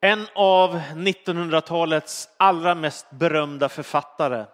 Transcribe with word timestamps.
En 0.00 0.26
av 0.34 0.80
1900-talets 0.94 2.28
allra 2.36 2.74
mest 2.74 3.10
berömda 3.10 3.68
författare. 3.68 4.44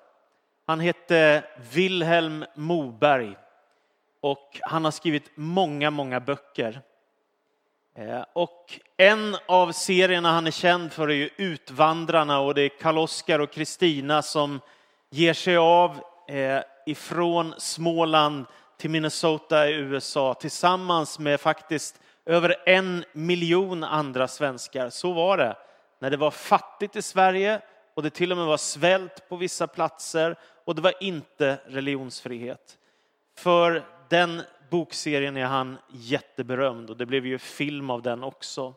Han 0.66 0.80
hette 0.80 1.44
Wilhelm 1.72 2.44
Moberg 2.54 3.36
och 4.20 4.58
han 4.62 4.84
har 4.84 4.90
skrivit 4.90 5.30
många, 5.34 5.90
många 5.90 6.20
böcker. 6.20 6.80
Eh, 7.96 8.24
och 8.32 8.80
en 8.96 9.36
av 9.46 9.72
serierna 9.72 10.32
han 10.32 10.46
är 10.46 10.50
känd 10.50 10.92
för 10.92 11.08
är 11.08 11.14
ju 11.14 11.30
Utvandrarna 11.36 12.40
och 12.40 12.54
det 12.54 12.62
är 12.62 12.68
Karl-Oskar 12.80 13.38
och 13.38 13.52
Kristina 13.52 14.22
som 14.22 14.60
ger 15.10 15.34
sig 15.34 15.56
av 15.56 16.00
eh, 16.28 16.60
ifrån 16.86 17.54
Småland 17.58 18.44
till 18.78 18.90
Minnesota 18.90 19.68
i 19.68 19.72
USA 19.72 20.34
tillsammans 20.34 21.18
med 21.18 21.40
faktiskt 21.40 22.00
över 22.26 22.56
en 22.66 23.04
miljon 23.12 23.84
andra 23.84 24.28
svenskar. 24.28 24.90
Så 24.90 25.12
var 25.12 25.36
det 25.36 25.56
när 25.98 26.10
det 26.10 26.16
var 26.16 26.30
fattigt 26.30 26.96
i 26.96 27.02
Sverige 27.02 27.60
och 27.94 28.02
det 28.02 28.10
till 28.10 28.32
och 28.32 28.38
med 28.38 28.46
var 28.46 28.56
svält 28.56 29.28
på 29.28 29.36
vissa 29.36 29.66
platser 29.66 30.36
och 30.64 30.74
det 30.74 30.82
var 30.82 30.94
inte 31.00 31.58
religionsfrihet. 31.66 32.78
För 33.36 33.84
den 34.08 34.42
bokserien 34.70 35.36
är 35.36 35.44
han 35.44 35.78
jätteberömd 35.88 36.90
och 36.90 36.96
det 36.96 37.06
blev 37.06 37.26
ju 37.26 37.38
film 37.38 37.90
av 37.90 38.02
den 38.02 38.22
också. 38.22 38.74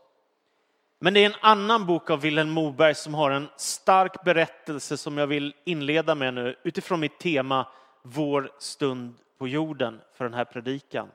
Men 0.99 1.13
det 1.13 1.19
är 1.19 1.25
en 1.25 1.35
annan 1.41 1.85
bok 1.85 2.09
av 2.09 2.21
Vilhelm 2.21 2.49
Moberg 2.49 2.95
som 2.95 3.13
har 3.13 3.31
en 3.31 3.49
stark 3.57 4.23
berättelse 4.23 4.97
som 4.97 5.17
jag 5.17 5.27
vill 5.27 5.53
inleda 5.65 6.15
med 6.15 6.33
nu 6.33 6.55
utifrån 6.63 6.99
mitt 6.99 7.19
tema 7.19 7.67
Vår 8.03 8.51
stund 8.59 9.13
på 9.37 9.47
jorden 9.47 10.01
för 10.13 10.25
den 10.25 10.33
här 10.33 10.45
predikan. 10.45 11.09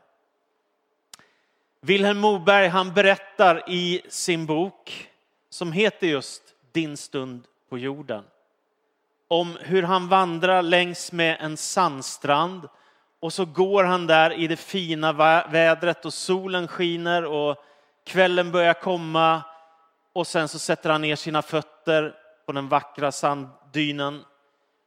Vilhelm 1.85 2.19
Moberg 2.19 2.69
han 2.69 2.95
berättar 2.95 3.71
i 3.71 4.03
sin 4.09 4.47
bok 4.47 5.11
som 5.51 5.73
heter 5.73 6.07
just 6.07 6.43
Din 6.73 6.97
stund 6.97 7.45
på 7.69 7.79
jorden 7.79 8.25
om 9.29 9.59
hur 9.61 9.83
han 9.83 10.09
vandrar 10.09 10.63
längs 10.63 11.13
med 11.13 11.37
en 11.41 11.57
sandstrand 11.57 12.69
och 13.21 13.33
så 13.33 13.45
går 13.45 13.85
han 13.85 14.07
där 14.07 14.33
i 14.33 14.47
det 14.47 14.57
fina 14.57 15.13
vädret 15.51 16.05
och 16.05 16.15
solen 16.15 16.69
skiner 16.69 17.25
och 17.25 17.57
kvällen 18.05 18.53
börjar 18.53 18.75
komma 18.75 19.43
och 20.13 20.27
sen 20.27 20.49
så 20.49 20.59
sätter 20.59 20.91
han 20.91 21.01
ner 21.01 21.17
sina 21.17 21.43
fötter 21.43 22.15
på 22.47 22.53
den 22.53 22.69
vackra 22.69 23.13
sanddynen. 23.13 24.25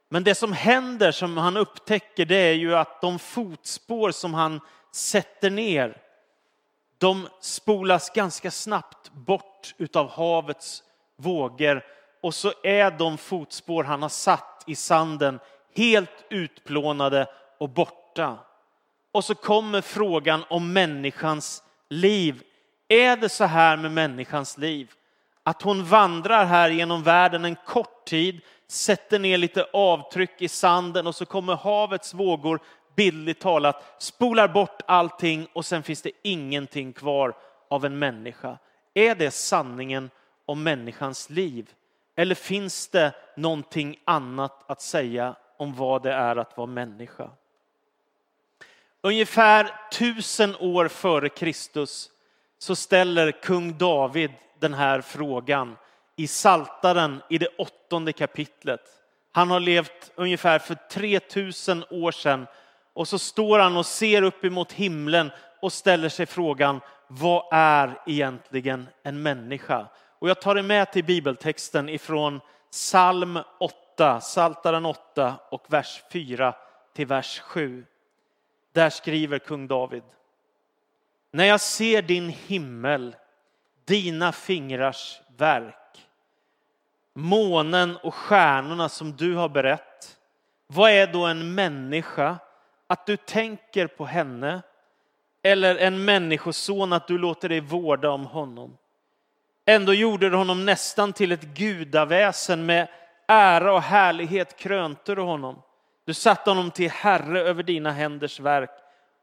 Men 0.09 0.23
det 0.23 0.35
som 0.35 0.53
händer 0.53 1.11
som 1.11 1.37
han 1.37 1.57
upptäcker 1.57 2.25
det 2.25 2.35
är 2.35 2.53
ju 2.53 2.75
att 2.75 3.01
de 3.01 3.19
fotspår 3.19 4.11
som 4.11 4.33
han 4.33 4.59
sätter 4.91 5.49
ner 5.49 6.01
de 6.97 7.27
spolas 7.39 8.09
ganska 8.09 8.51
snabbt 8.51 9.11
bort 9.13 9.75
utav 9.77 10.09
havets 10.09 10.83
vågor 11.17 11.83
och 12.21 12.33
så 12.33 12.53
är 12.63 12.91
de 12.91 13.17
fotspår 13.17 13.83
han 13.83 14.01
har 14.01 14.09
satt 14.09 14.63
i 14.67 14.75
sanden 14.75 15.39
helt 15.75 16.25
utplånade 16.29 17.27
och 17.59 17.69
borta. 17.69 18.37
Och 19.11 19.25
så 19.25 19.35
kommer 19.35 19.81
frågan 19.81 20.43
om 20.49 20.73
människans 20.73 21.63
liv. 21.89 22.43
Är 22.87 23.17
det 23.17 23.29
så 23.29 23.43
här 23.43 23.77
med 23.77 23.91
människans 23.91 24.57
liv? 24.57 24.91
Att 25.43 25.61
hon 25.61 25.83
vandrar 25.83 26.45
här 26.45 26.69
genom 26.69 27.03
världen 27.03 27.45
en 27.45 27.55
kort 27.55 28.05
tid, 28.05 28.41
sätter 28.67 29.19
ner 29.19 29.37
lite 29.37 29.67
avtryck 29.73 30.41
i 30.41 30.47
sanden 30.47 31.07
och 31.07 31.15
så 31.15 31.25
kommer 31.25 31.55
havets 31.55 32.13
vågor 32.13 32.59
bildligt 32.95 33.41
talat 33.41 33.95
spolar 33.97 34.47
bort 34.47 34.81
allting 34.85 35.47
och 35.53 35.65
sen 35.65 35.83
finns 35.83 36.01
det 36.01 36.11
ingenting 36.23 36.93
kvar 36.93 37.35
av 37.69 37.85
en 37.85 37.99
människa. 37.99 38.57
Är 38.93 39.15
det 39.15 39.31
sanningen 39.31 40.09
om 40.45 40.63
människans 40.63 41.29
liv? 41.29 41.73
Eller 42.15 42.35
finns 42.35 42.87
det 42.87 43.13
någonting 43.35 43.99
annat 44.05 44.71
att 44.71 44.81
säga 44.81 45.35
om 45.57 45.73
vad 45.73 46.03
det 46.03 46.13
är 46.13 46.35
att 46.35 46.57
vara 46.57 46.67
människa? 46.67 47.29
Ungefär 49.01 49.71
tusen 49.91 50.55
år 50.55 50.87
före 50.87 51.29
Kristus 51.29 52.09
så 52.57 52.75
ställer 52.75 53.31
kung 53.31 53.77
David 53.77 54.31
den 54.59 54.73
här 54.73 55.01
frågan 55.01 55.75
i 56.15 56.27
Saltaren 56.27 57.21
i 57.29 57.37
det 57.37 57.47
åttonde 57.57 58.13
kapitlet. 58.13 58.81
Han 59.31 59.51
har 59.51 59.59
levt 59.59 60.11
ungefär 60.15 60.59
för 60.59 60.75
3000 60.91 61.83
år 61.89 62.11
sedan 62.11 62.47
och 62.95 63.07
så 63.07 63.19
står 63.19 63.59
han 63.59 63.77
och 63.77 63.85
ser 63.85 64.21
upp 64.21 64.45
emot 64.45 64.71
himlen 64.71 65.31
och 65.61 65.73
ställer 65.73 66.09
sig 66.09 66.25
frågan, 66.25 66.79
vad 67.07 67.43
är 67.51 68.01
egentligen 68.05 68.87
en 69.03 69.21
människa? 69.21 69.87
Och 70.19 70.29
jag 70.29 70.41
tar 70.41 70.55
det 70.55 70.63
med 70.63 70.91
till 70.91 71.03
bibeltexten 71.03 71.89
ifrån 71.89 72.39
psalm 72.71 73.39
8, 73.59 74.21
Saltaren 74.21 74.85
8 74.85 75.35
och 75.51 75.65
vers 75.67 76.03
4 76.11 76.55
till 76.93 77.07
vers 77.07 77.39
7. 77.39 77.85
Där 78.71 78.89
skriver 78.89 79.39
kung 79.39 79.67
David. 79.67 80.03
När 81.31 81.45
jag 81.45 81.61
ser 81.61 82.01
din 82.01 82.29
himmel, 82.29 83.15
dina 83.85 84.31
fingrars 84.31 85.21
verk, 85.37 86.07
månen 87.13 87.97
och 87.97 88.15
stjärnorna 88.15 88.89
som 88.89 89.15
du 89.15 89.35
har 89.35 89.49
berett, 89.49 90.17
vad 90.67 90.91
är 90.91 91.07
då 91.07 91.25
en 91.25 91.55
människa 91.55 92.37
att 92.87 93.05
du 93.05 93.17
tänker 93.17 93.87
på 93.87 94.05
henne 94.05 94.61
eller 95.43 95.75
en 95.75 96.05
människoson 96.05 96.93
att 96.93 97.07
du 97.07 97.17
låter 97.17 97.49
dig 97.49 97.59
vårda 97.59 98.09
om 98.09 98.25
honom. 98.25 98.77
Ändå 99.65 99.93
gjorde 99.93 100.29
du 100.29 100.35
honom 100.35 100.65
nästan 100.65 101.13
till 101.13 101.31
ett 101.31 101.43
gudaväsen 101.43 102.65
med 102.65 102.87
ära 103.27 103.73
och 103.73 103.81
härlighet 103.81 104.57
krönte 104.57 105.15
du 105.15 105.21
honom. 105.21 105.61
Du 106.05 106.13
satte 106.13 106.49
honom 106.49 106.71
till 106.71 106.89
herre 106.89 107.41
över 107.41 107.63
dina 107.63 107.91
händers 107.91 108.39
verk 108.39 108.69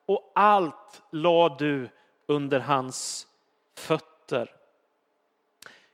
och 0.06 0.32
allt 0.34 1.02
la 1.12 1.56
du 1.58 1.88
under 2.28 2.60
hans 2.60 3.26
fötter. 3.78 4.50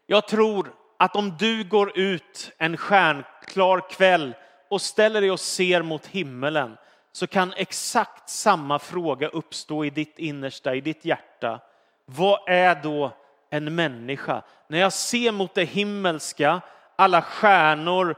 Jag 0.07 0.29
tror 0.29 0.73
att 0.97 1.17
om 1.17 1.37
du 1.37 1.65
går 1.65 1.99
ut 1.99 2.53
en 2.59 2.77
stjärnklar 2.77 3.91
kväll 3.91 4.35
och 4.69 4.83
ställer 4.83 5.21
dig 5.21 5.31
och 5.31 5.41
ser 5.41 5.83
mot 5.83 6.07
himmelen 6.07 6.77
så 7.19 7.27
kan 7.27 7.53
exakt 7.57 8.31
samma 8.31 8.79
fråga 8.79 9.29
uppstå 9.29 9.85
i 9.85 9.91
ditt 9.91 10.19
innersta, 10.19 10.75
i 10.75 10.81
ditt 10.81 11.05
hjärta. 11.05 11.61
Vad 12.05 12.41
är 12.49 12.83
då 12.83 13.13
en 13.51 13.75
människa? 13.75 14.43
När 14.69 14.79
jag 14.79 14.93
ser 14.93 15.33
mot 15.33 15.55
det 15.55 15.65
himmelska, 15.65 16.61
alla 16.97 17.23
stjärnor, 17.23 18.17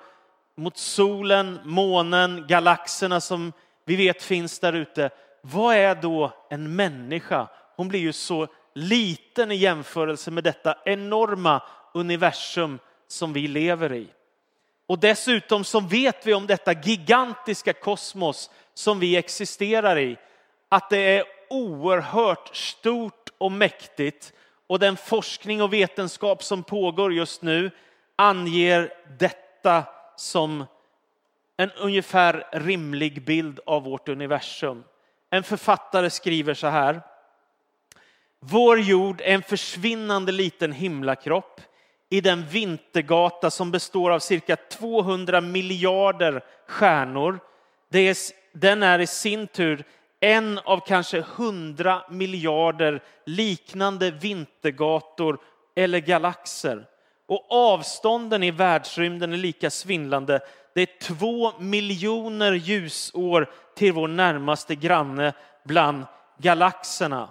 mot 0.55 0.77
solen, 0.77 1.59
månen, 1.65 2.44
galaxerna 2.49 3.21
som 3.21 3.53
vi 3.84 3.97
vet 3.97 4.22
finns 4.22 4.59
där 4.59 4.72
ute. 4.72 5.10
Vad 5.41 5.77
är 5.77 5.94
då 5.94 6.33
en 6.50 6.77
människa? 6.77 7.49
Hon 7.77 7.89
blir 7.89 8.00
ju 8.00 8.12
så 8.12 8.47
liten 8.75 9.53
i 9.53 9.56
jämförelse 9.56 10.31
med 10.31 10.44
detta 10.44 10.77
enorma 10.84 11.62
universum 11.94 12.78
som 13.09 13.33
vi 13.33 13.49
lever 13.49 13.93
i. 13.93 14.09
Och 14.87 14.99
dessutom 14.99 15.65
så 15.65 15.81
vet 15.81 16.27
vi 16.27 16.34
om 16.34 16.47
detta 16.47 16.72
gigantiska 16.72 17.72
kosmos 17.72 18.50
som 18.81 19.01
vi 19.01 19.17
existerar 19.17 19.99
i, 19.99 20.17
att 20.69 20.91
det 20.91 21.19
är 21.19 21.25
oerhört 21.51 22.57
stort 22.57 23.29
och 23.39 23.53
mäktigt 23.53 24.33
och 24.67 24.79
den 24.79 24.97
forskning 24.97 25.63
och 25.63 25.73
vetenskap 25.73 26.43
som 26.43 26.63
pågår 26.63 27.13
just 27.13 27.43
nu 27.43 27.71
anger 28.17 28.93
detta 29.19 29.85
som 30.17 30.65
en 31.57 31.71
ungefär 31.71 32.49
rimlig 32.53 33.25
bild 33.25 33.61
av 33.67 33.83
vårt 33.83 34.09
universum. 34.09 34.85
En 35.31 35.43
författare 35.43 36.11
skriver 36.11 36.55
så 36.55 36.67
här. 36.67 37.01
Vår 38.41 38.81
jord 38.81 39.21
är 39.21 39.35
en 39.35 39.43
försvinnande 39.43 40.33
liten 40.33 40.73
himlakropp 40.73 41.61
i 42.09 42.21
den 42.21 42.47
vintergata 42.47 43.51
som 43.51 43.71
består 43.71 44.10
av 44.10 44.19
cirka 44.19 44.57
200 44.57 45.41
miljarder 45.41 46.45
stjärnor. 46.66 47.41
Det 47.89 47.99
är 47.99 48.16
den 48.53 48.83
är 48.83 48.99
i 48.99 49.07
sin 49.07 49.47
tur 49.47 49.85
en 50.21 50.59
av 50.59 50.81
kanske 50.87 51.21
hundra 51.21 52.03
miljarder 52.11 53.03
liknande 53.27 54.11
vintergator 54.11 55.39
eller 55.75 55.99
galaxer. 55.99 56.87
Och 57.27 57.47
avstånden 57.51 58.43
i 58.43 58.51
världsrymden 58.51 59.33
är 59.33 59.37
lika 59.37 59.71
svindlande. 59.71 60.41
Det 60.75 60.81
är 60.81 60.99
två 61.01 61.53
miljoner 61.59 62.53
ljusår 62.53 63.51
till 63.77 63.93
vår 63.93 64.09
närmaste 64.09 64.75
granne 64.75 65.33
bland 65.65 66.05
galaxerna. 66.39 67.29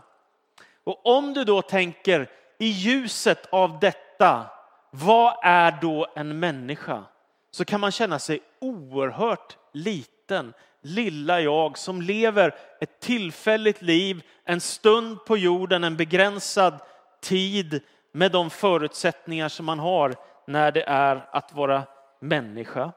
Och 0.84 1.06
om 1.06 1.34
du 1.34 1.44
då 1.44 1.62
tänker 1.62 2.30
i 2.58 2.68
ljuset 2.68 3.48
av 3.52 3.80
detta, 3.80 4.46
vad 4.92 5.34
är 5.44 5.78
då 5.82 6.08
en 6.16 6.40
människa? 6.40 7.04
Så 7.52 7.66
kan 7.66 7.80
man 7.80 7.92
känna 7.92 8.20
sig 8.20 8.40
oerhört 8.60 9.58
liten, 9.74 10.54
lilla 10.82 11.42
jag 11.42 11.78
som 11.78 12.02
lever 12.02 12.56
ett 12.82 13.00
tillfälligt 13.00 13.82
liv, 13.82 14.24
en 14.46 14.62
stund 14.62 15.26
på 15.26 15.38
jorden, 15.38 15.84
en 15.84 15.98
begränsad 15.98 16.80
tid 17.22 17.82
med 18.12 18.32
de 18.32 18.50
förutsättningar 18.50 19.50
som 19.50 19.66
man 19.66 19.80
har 19.80 20.16
när 20.48 20.72
det 20.72 20.84
är 20.84 21.30
att 21.32 21.54
vara 21.54 21.84
människa. 22.22 22.92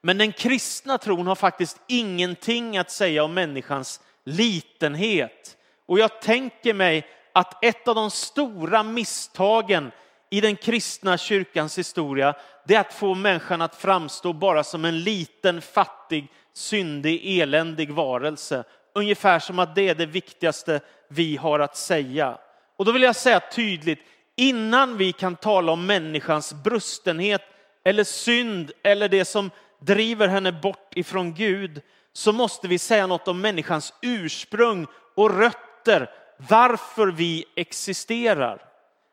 Men 0.00 0.18
den 0.18 0.32
kristna 0.32 0.98
tron 0.98 1.26
har 1.26 1.34
faktiskt 1.34 1.80
ingenting 1.88 2.78
att 2.78 2.90
säga 2.90 3.24
om 3.24 3.34
människans 3.34 4.00
litenhet. 4.24 5.56
Och 5.86 5.98
jag 5.98 6.20
tänker 6.22 6.74
mig 6.74 7.06
att 7.32 7.64
ett 7.64 7.88
av 7.88 7.94
de 7.94 8.10
stora 8.10 8.82
misstagen 8.82 9.90
i 10.30 10.40
den 10.40 10.56
kristna 10.56 11.18
kyrkans 11.18 11.78
historia, 11.78 12.34
det 12.64 12.74
är 12.74 12.80
att 12.80 12.92
få 12.92 13.14
människan 13.14 13.62
att 13.62 13.74
framstå 13.74 14.32
bara 14.32 14.64
som 14.64 14.84
en 14.84 15.00
liten, 15.00 15.60
fattig, 15.60 16.28
syndig, 16.54 17.40
eländig 17.40 17.90
varelse. 17.90 18.64
Ungefär 18.94 19.38
som 19.38 19.58
att 19.58 19.74
det 19.74 19.88
är 19.88 19.94
det 19.94 20.06
viktigaste 20.06 20.80
vi 21.08 21.36
har 21.36 21.58
att 21.58 21.76
säga. 21.76 22.38
Och 22.76 22.84
då 22.84 22.92
vill 22.92 23.02
jag 23.02 23.16
säga 23.16 23.40
tydligt, 23.40 24.00
innan 24.36 24.96
vi 24.96 25.12
kan 25.12 25.36
tala 25.36 25.72
om 25.72 25.86
människans 25.86 26.54
brustenhet 26.64 27.42
eller 27.84 28.04
synd 28.04 28.72
eller 28.82 29.08
det 29.08 29.24
som 29.24 29.50
driver 29.80 30.28
henne 30.28 30.52
bort 30.52 30.96
ifrån 30.96 31.34
Gud, 31.34 31.82
så 32.12 32.32
måste 32.32 32.68
vi 32.68 32.78
säga 32.78 33.06
något 33.06 33.28
om 33.28 33.40
människans 33.40 33.94
ursprung 34.02 34.86
och 35.16 35.38
rötter, 35.38 36.10
varför 36.36 37.06
vi 37.06 37.44
existerar. 37.56 38.62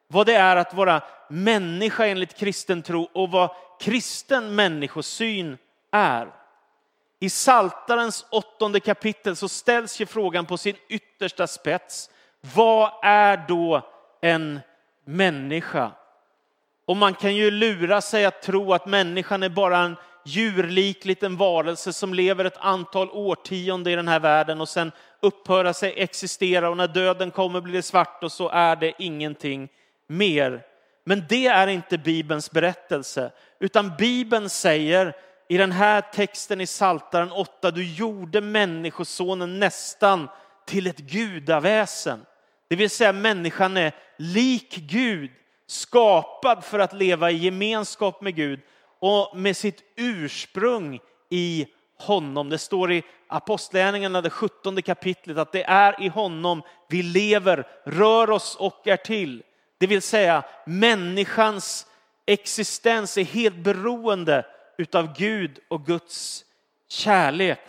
Vad 0.08 0.26
det 0.26 0.36
är 0.36 0.56
att 0.56 0.74
vara 0.74 1.02
människa 1.30 2.06
enligt 2.06 2.38
kristen 2.38 2.82
tro 2.82 3.10
och 3.14 3.32
vad 3.32 3.50
kristen 3.80 4.56
människosyn 4.56 5.58
är. 5.92 6.28
I 7.20 7.30
Saltarens 7.30 8.26
åttonde 8.30 8.80
kapitel 8.80 9.36
så 9.36 9.50
ställs 9.50 10.02
ju 10.02 10.06
frågan 10.06 10.46
på 10.46 10.58
sin 10.58 10.76
yttersta 10.90 11.48
spets. 11.48 12.10
Vad 12.56 12.92
är 13.04 13.46
då 13.48 13.82
en 14.22 14.60
människa? 15.06 15.92
Och 16.88 16.98
man 16.98 17.14
kan 17.14 17.36
ju 17.36 17.52
lura 17.52 18.02
sig 18.02 18.26
att 18.26 18.42
tro 18.42 18.74
att 18.74 18.86
människan 18.86 19.44
är 19.44 19.50
bara 19.50 19.78
en 19.78 19.96
djurlik 20.26 21.06
liten 21.06 21.38
varelse 21.38 21.94
som 21.94 22.14
lever 22.14 22.46
ett 22.46 22.58
antal 22.58 23.10
årtionden 23.10 23.94
i 23.94 23.96
den 23.96 24.08
här 24.08 24.20
världen 24.20 24.62
och 24.62 24.70
sen 24.70 24.92
upphöra 25.20 25.74
sig 25.74 25.94
existera 25.98 26.70
och 26.70 26.78
när 26.78 26.88
döden 26.88 27.32
kommer 27.32 27.62
blir 27.62 27.74
det 27.74 27.82
svart 27.82 28.24
och 28.24 28.32
så 28.32 28.50
är 28.50 28.76
det 28.76 28.94
ingenting 29.00 29.70
mer. 30.08 30.62
Men 31.04 31.24
det 31.30 31.48
är 31.48 31.68
inte 31.68 31.98
Bibelns 31.98 32.52
berättelse, 32.52 33.32
utan 33.60 33.96
Bibeln 33.98 34.50
säger 34.50 35.16
i 35.52 35.58
den 35.58 35.72
här 35.72 36.02
texten 36.02 36.62
i 36.62 36.68
Saltaren 36.68 37.32
8, 37.32 37.72
du 37.72 37.94
gjorde 37.94 38.42
människosonen 38.42 39.60
nästan 39.60 40.30
till 40.66 40.88
ett 40.88 40.98
gudaväsen. 40.98 42.26
Det 42.68 42.76
vill 42.76 42.90
säga 42.90 43.14
människan 43.14 43.78
är 43.78 43.96
lik 44.18 44.76
Gud, 44.76 45.32
skapad 45.68 46.64
för 46.64 46.80
att 46.80 46.94
leva 46.94 47.32
i 47.32 47.38
gemenskap 47.38 48.22
med 48.22 48.36
Gud 48.36 48.60
och 49.00 49.38
med 49.38 49.58
sitt 49.58 49.84
ursprung 49.96 51.00
i 51.30 51.68
honom. 51.98 52.50
Det 52.50 52.58
står 52.58 52.92
i 52.92 53.04
Apostlagärningarna, 53.28 54.22
det 54.22 54.30
17 54.30 54.82
kapitlet, 54.82 55.38
att 55.38 55.52
det 55.52 55.64
är 55.64 56.04
i 56.04 56.08
honom 56.08 56.62
vi 56.90 57.04
lever, 57.04 57.68
rör 57.86 58.30
oss 58.30 58.56
och 58.56 58.88
är 58.88 58.98
till. 58.98 59.44
Det 59.80 59.88
vill 59.88 60.02
säga 60.02 60.44
människans 60.66 61.86
existens 62.26 63.18
är 63.18 63.24
helt 63.24 63.56
beroende 63.56 64.46
utav 64.80 65.14
Gud 65.14 65.60
och 65.68 65.86
Guds 65.86 66.46
kärlek. 66.90 67.60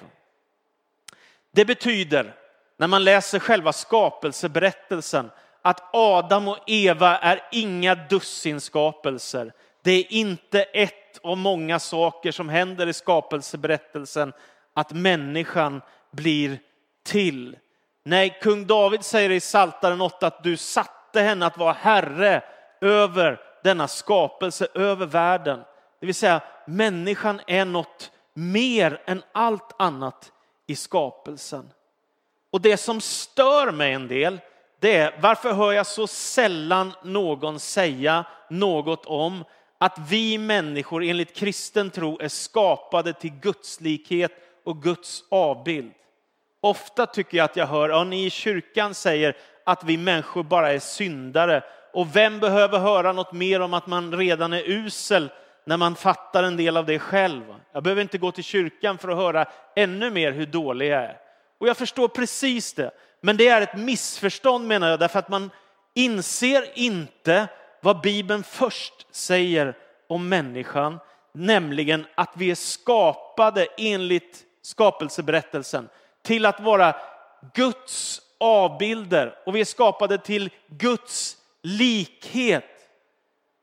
Det 1.52 1.64
betyder, 1.64 2.34
när 2.76 2.86
man 2.86 3.04
läser 3.04 3.38
själva 3.38 3.72
skapelseberättelsen, 3.72 5.30
att 5.62 5.94
Adam 5.94 6.48
och 6.48 6.58
Eva 6.66 7.18
är 7.18 7.42
inga 7.52 7.94
dussinskapelser. 7.94 9.52
Det 9.82 9.90
är 9.90 10.12
inte 10.12 10.62
ett 10.62 11.20
av 11.22 11.36
många 11.36 11.78
saker 11.78 12.32
som 12.32 12.48
händer 12.48 12.86
i 12.86 12.92
skapelseberättelsen 12.92 14.32
att 14.74 14.92
människan 14.92 15.82
blir 16.10 16.58
till. 17.02 17.56
Nej, 18.04 18.38
kung 18.42 18.66
David 18.66 19.04
säger 19.04 19.30
i 19.30 19.40
Saltaren 19.40 20.00
8 20.00 20.26
att 20.26 20.42
du 20.42 20.56
satte 20.56 21.20
henne 21.20 21.46
att 21.46 21.58
vara 21.58 21.72
herre 21.72 22.42
över 22.80 23.40
denna 23.64 23.88
skapelse, 23.88 24.66
över 24.74 25.06
världen. 25.06 25.60
Det 26.00 26.06
vill 26.06 26.14
säga, 26.14 26.40
människan 26.70 27.40
är 27.46 27.64
något 27.64 28.10
mer 28.34 29.02
än 29.06 29.22
allt 29.32 29.74
annat 29.78 30.32
i 30.66 30.76
skapelsen. 30.76 31.70
Och 32.52 32.60
det 32.60 32.76
som 32.76 33.00
stör 33.00 33.72
mig 33.72 33.92
en 33.92 34.08
del, 34.08 34.40
det 34.80 34.96
är 34.96 35.18
varför 35.20 35.52
hör 35.52 35.72
jag 35.72 35.86
så 35.86 36.06
sällan 36.06 36.92
någon 37.04 37.60
säga 37.60 38.24
något 38.50 39.06
om 39.06 39.44
att 39.78 39.98
vi 40.08 40.38
människor 40.38 41.04
enligt 41.04 41.36
kristen 41.36 41.90
tro 41.90 42.18
är 42.20 42.28
skapade 42.28 43.12
till 43.12 43.30
Guds 43.30 43.80
likhet 43.80 44.32
och 44.64 44.82
Guds 44.82 45.24
avbild. 45.30 45.92
Ofta 46.60 47.06
tycker 47.06 47.38
jag 47.38 47.44
att 47.44 47.56
jag 47.56 47.66
hör, 47.66 47.88
ja 47.88 48.04
ni 48.04 48.26
i 48.26 48.30
kyrkan 48.30 48.94
säger 48.94 49.36
att 49.64 49.84
vi 49.84 49.96
människor 49.96 50.42
bara 50.42 50.72
är 50.72 50.78
syndare. 50.78 51.64
Och 51.92 52.16
vem 52.16 52.40
behöver 52.40 52.78
höra 52.78 53.12
något 53.12 53.32
mer 53.32 53.60
om 53.60 53.74
att 53.74 53.86
man 53.86 54.16
redan 54.18 54.52
är 54.52 54.62
usel 54.70 55.30
när 55.70 55.76
man 55.76 55.94
fattar 55.94 56.42
en 56.42 56.56
del 56.56 56.76
av 56.76 56.86
det 56.86 56.98
själv? 56.98 57.42
Jag 57.72 57.82
behöver 57.82 58.02
inte 58.02 58.18
gå 58.18 58.32
till 58.32 58.44
kyrkan 58.44 58.98
för 58.98 59.08
att 59.08 59.16
höra 59.16 59.46
ännu 59.76 60.10
mer 60.10 60.32
hur 60.32 60.46
dålig 60.46 60.88
jag 60.88 61.02
är. 61.02 61.16
Och 61.60 61.68
jag 61.68 61.76
förstår 61.76 62.08
precis 62.08 62.72
det. 62.72 62.90
Men 63.20 63.36
det 63.36 63.48
är 63.48 63.60
ett 63.60 63.76
missförstånd 63.76 64.66
menar 64.66 64.88
jag, 64.88 65.00
därför 65.00 65.18
att 65.18 65.28
man 65.28 65.50
inser 65.94 66.78
inte 66.78 67.48
vad 67.80 68.00
Bibeln 68.00 68.42
först 68.42 69.06
säger 69.10 69.76
om 70.08 70.28
människan, 70.28 70.98
nämligen 71.32 72.06
att 72.14 72.32
vi 72.36 72.50
är 72.50 72.54
skapade 72.54 73.66
enligt 73.78 74.44
skapelseberättelsen 74.62 75.88
till 76.22 76.46
att 76.46 76.60
vara 76.60 76.96
Guds 77.54 78.22
avbilder 78.40 79.34
och 79.46 79.56
vi 79.56 79.60
är 79.60 79.64
skapade 79.64 80.18
till 80.18 80.50
Guds 80.68 81.36
likhet. 81.62 82.64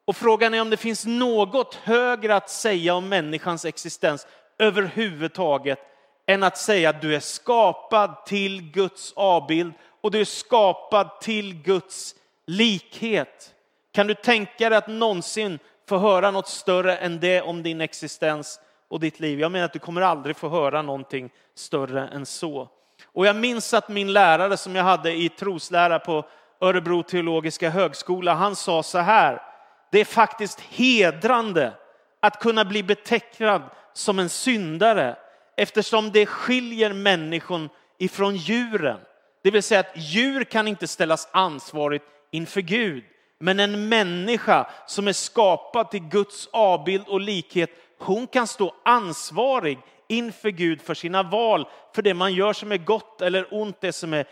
Och 0.07 0.15
frågan 0.15 0.53
är 0.53 0.61
om 0.61 0.69
det 0.69 0.77
finns 0.77 1.05
något 1.05 1.75
högre 1.75 2.35
att 2.35 2.49
säga 2.49 2.93
om 2.93 3.09
människans 3.09 3.65
existens 3.65 4.27
överhuvudtaget 4.59 5.79
än 6.27 6.43
att 6.43 6.57
säga 6.57 6.89
att 6.89 7.01
du 7.01 7.15
är 7.15 7.19
skapad 7.19 8.25
till 8.25 8.71
Guds 8.71 9.13
avbild 9.15 9.73
och 10.01 10.11
du 10.11 10.21
är 10.21 10.25
skapad 10.25 11.21
till 11.21 11.53
Guds 11.53 12.15
likhet. 12.45 13.53
Kan 13.91 14.07
du 14.07 14.13
tänka 14.13 14.69
dig 14.69 14.77
att 14.77 14.87
någonsin 14.87 15.59
få 15.89 15.97
höra 15.97 16.31
något 16.31 16.47
större 16.47 16.97
än 16.97 17.19
det 17.19 17.41
om 17.41 17.63
din 17.63 17.81
existens 17.81 18.59
och 18.87 18.99
ditt 18.99 19.19
liv? 19.19 19.39
Jag 19.39 19.51
menar 19.51 19.65
att 19.65 19.73
du 19.73 19.79
kommer 19.79 20.01
aldrig 20.01 20.37
få 20.37 20.49
höra 20.49 20.81
någonting 20.81 21.29
större 21.55 22.07
än 22.07 22.25
så. 22.25 22.69
Och 23.05 23.25
jag 23.25 23.35
minns 23.35 23.73
att 23.73 23.89
min 23.89 24.13
lärare 24.13 24.57
som 24.57 24.75
jag 24.75 24.83
hade 24.83 25.13
i 25.13 25.29
troslära 25.29 25.99
på 25.99 26.25
Örebro 26.61 27.03
teologiska 27.03 27.69
högskola, 27.69 28.33
han 28.33 28.55
sa 28.55 28.83
så 28.83 28.97
här. 28.97 29.56
Det 29.91 29.99
är 29.99 30.05
faktiskt 30.05 30.59
hedrande 30.59 31.73
att 32.19 32.39
kunna 32.39 32.65
bli 32.65 32.83
betecknad 32.83 33.61
som 33.93 34.19
en 34.19 34.29
syndare 34.29 35.15
eftersom 35.57 36.11
det 36.11 36.25
skiljer 36.25 36.93
människan 36.93 37.69
ifrån 37.97 38.35
djuren. 38.35 38.99
Det 39.43 39.51
vill 39.51 39.63
säga 39.63 39.79
att 39.79 39.91
djur 39.95 40.43
kan 40.43 40.67
inte 40.67 40.87
ställas 40.87 41.27
ansvarigt 41.31 42.05
inför 42.31 42.61
Gud. 42.61 43.03
Men 43.39 43.59
en 43.59 43.89
människa 43.89 44.69
som 44.87 45.07
är 45.07 45.13
skapad 45.13 45.91
till 45.91 46.03
Guds 46.03 46.49
avbild 46.51 47.07
och 47.07 47.21
likhet, 47.21 47.69
hon 47.99 48.27
kan 48.27 48.47
stå 48.47 48.75
ansvarig 48.85 49.79
inför 50.09 50.49
Gud 50.49 50.81
för 50.81 50.93
sina 50.93 51.23
val, 51.23 51.67
för 51.95 52.01
det 52.01 52.13
man 52.13 52.33
gör 52.33 52.53
som 52.53 52.71
är 52.71 52.77
gott 52.77 53.21
eller 53.21 53.47
ont, 53.51 53.81
det 53.81 53.93
som 53.93 54.13
är 54.13 54.27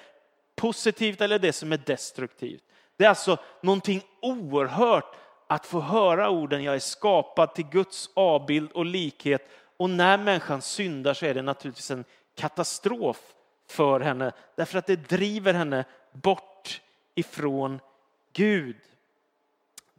positivt 0.56 1.22
eller 1.22 1.40
det 1.40 1.54
som 1.54 1.72
är 1.72 1.78
destruktivt. 1.78 2.64
Det 2.98 3.06
är 3.06 3.10
alltså 3.10 3.38
någonting 3.62 4.02
oerhört 4.22 5.16
att 5.48 5.66
få 5.66 5.80
höra 5.80 6.30
orden 6.30 6.64
jag 6.64 6.76
är 6.76 6.80
skapad 6.80 7.54
till 7.54 7.66
Guds 7.66 8.10
avbild 8.14 8.72
och 8.72 8.86
likhet. 8.86 9.50
Och 9.78 9.90
när 9.90 10.18
människan 10.18 10.62
syndar 10.62 11.14
så 11.14 11.26
är 11.26 11.34
det 11.34 11.42
naturligtvis 11.42 11.92
en 11.92 12.06
katastrof 12.36 13.22
för 13.70 14.00
henne, 14.00 14.32
därför 14.56 14.78
att 14.78 14.88
det 14.88 15.10
driver 15.10 15.54
henne 15.54 15.86
bort 16.12 16.82
ifrån 17.16 17.80
Gud. 18.34 18.78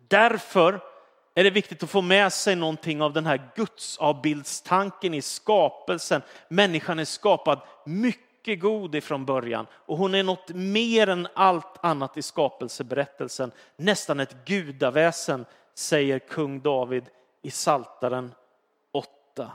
Därför 0.08 0.80
är 1.34 1.44
det 1.44 1.50
viktigt 1.50 1.82
att 1.82 1.90
få 1.90 2.02
med 2.02 2.32
sig 2.32 2.56
någonting 2.56 3.02
av 3.02 3.12
den 3.12 3.26
här 3.26 3.50
gudsavbildstanken 3.54 5.14
i 5.14 5.22
skapelsen. 5.22 6.22
Människan 6.48 6.98
är 6.98 7.04
skapad 7.04 7.60
mycket 7.84 8.25
mycket 8.46 8.62
god 8.62 8.94
ifrån 8.94 9.24
början 9.24 9.66
och 9.72 9.98
hon 9.98 10.14
är 10.14 10.22
något 10.22 10.48
mer 10.48 11.08
än 11.08 11.28
allt 11.34 11.84
annat 11.84 12.16
i 12.16 12.22
skapelseberättelsen. 12.22 13.52
Nästan 13.76 14.20
ett 14.20 14.36
gudaväsen, 14.44 15.44
säger 15.74 16.18
kung 16.18 16.60
David 16.60 17.04
i 17.42 17.50
Saltaren 17.50 18.34
8. 18.92 19.52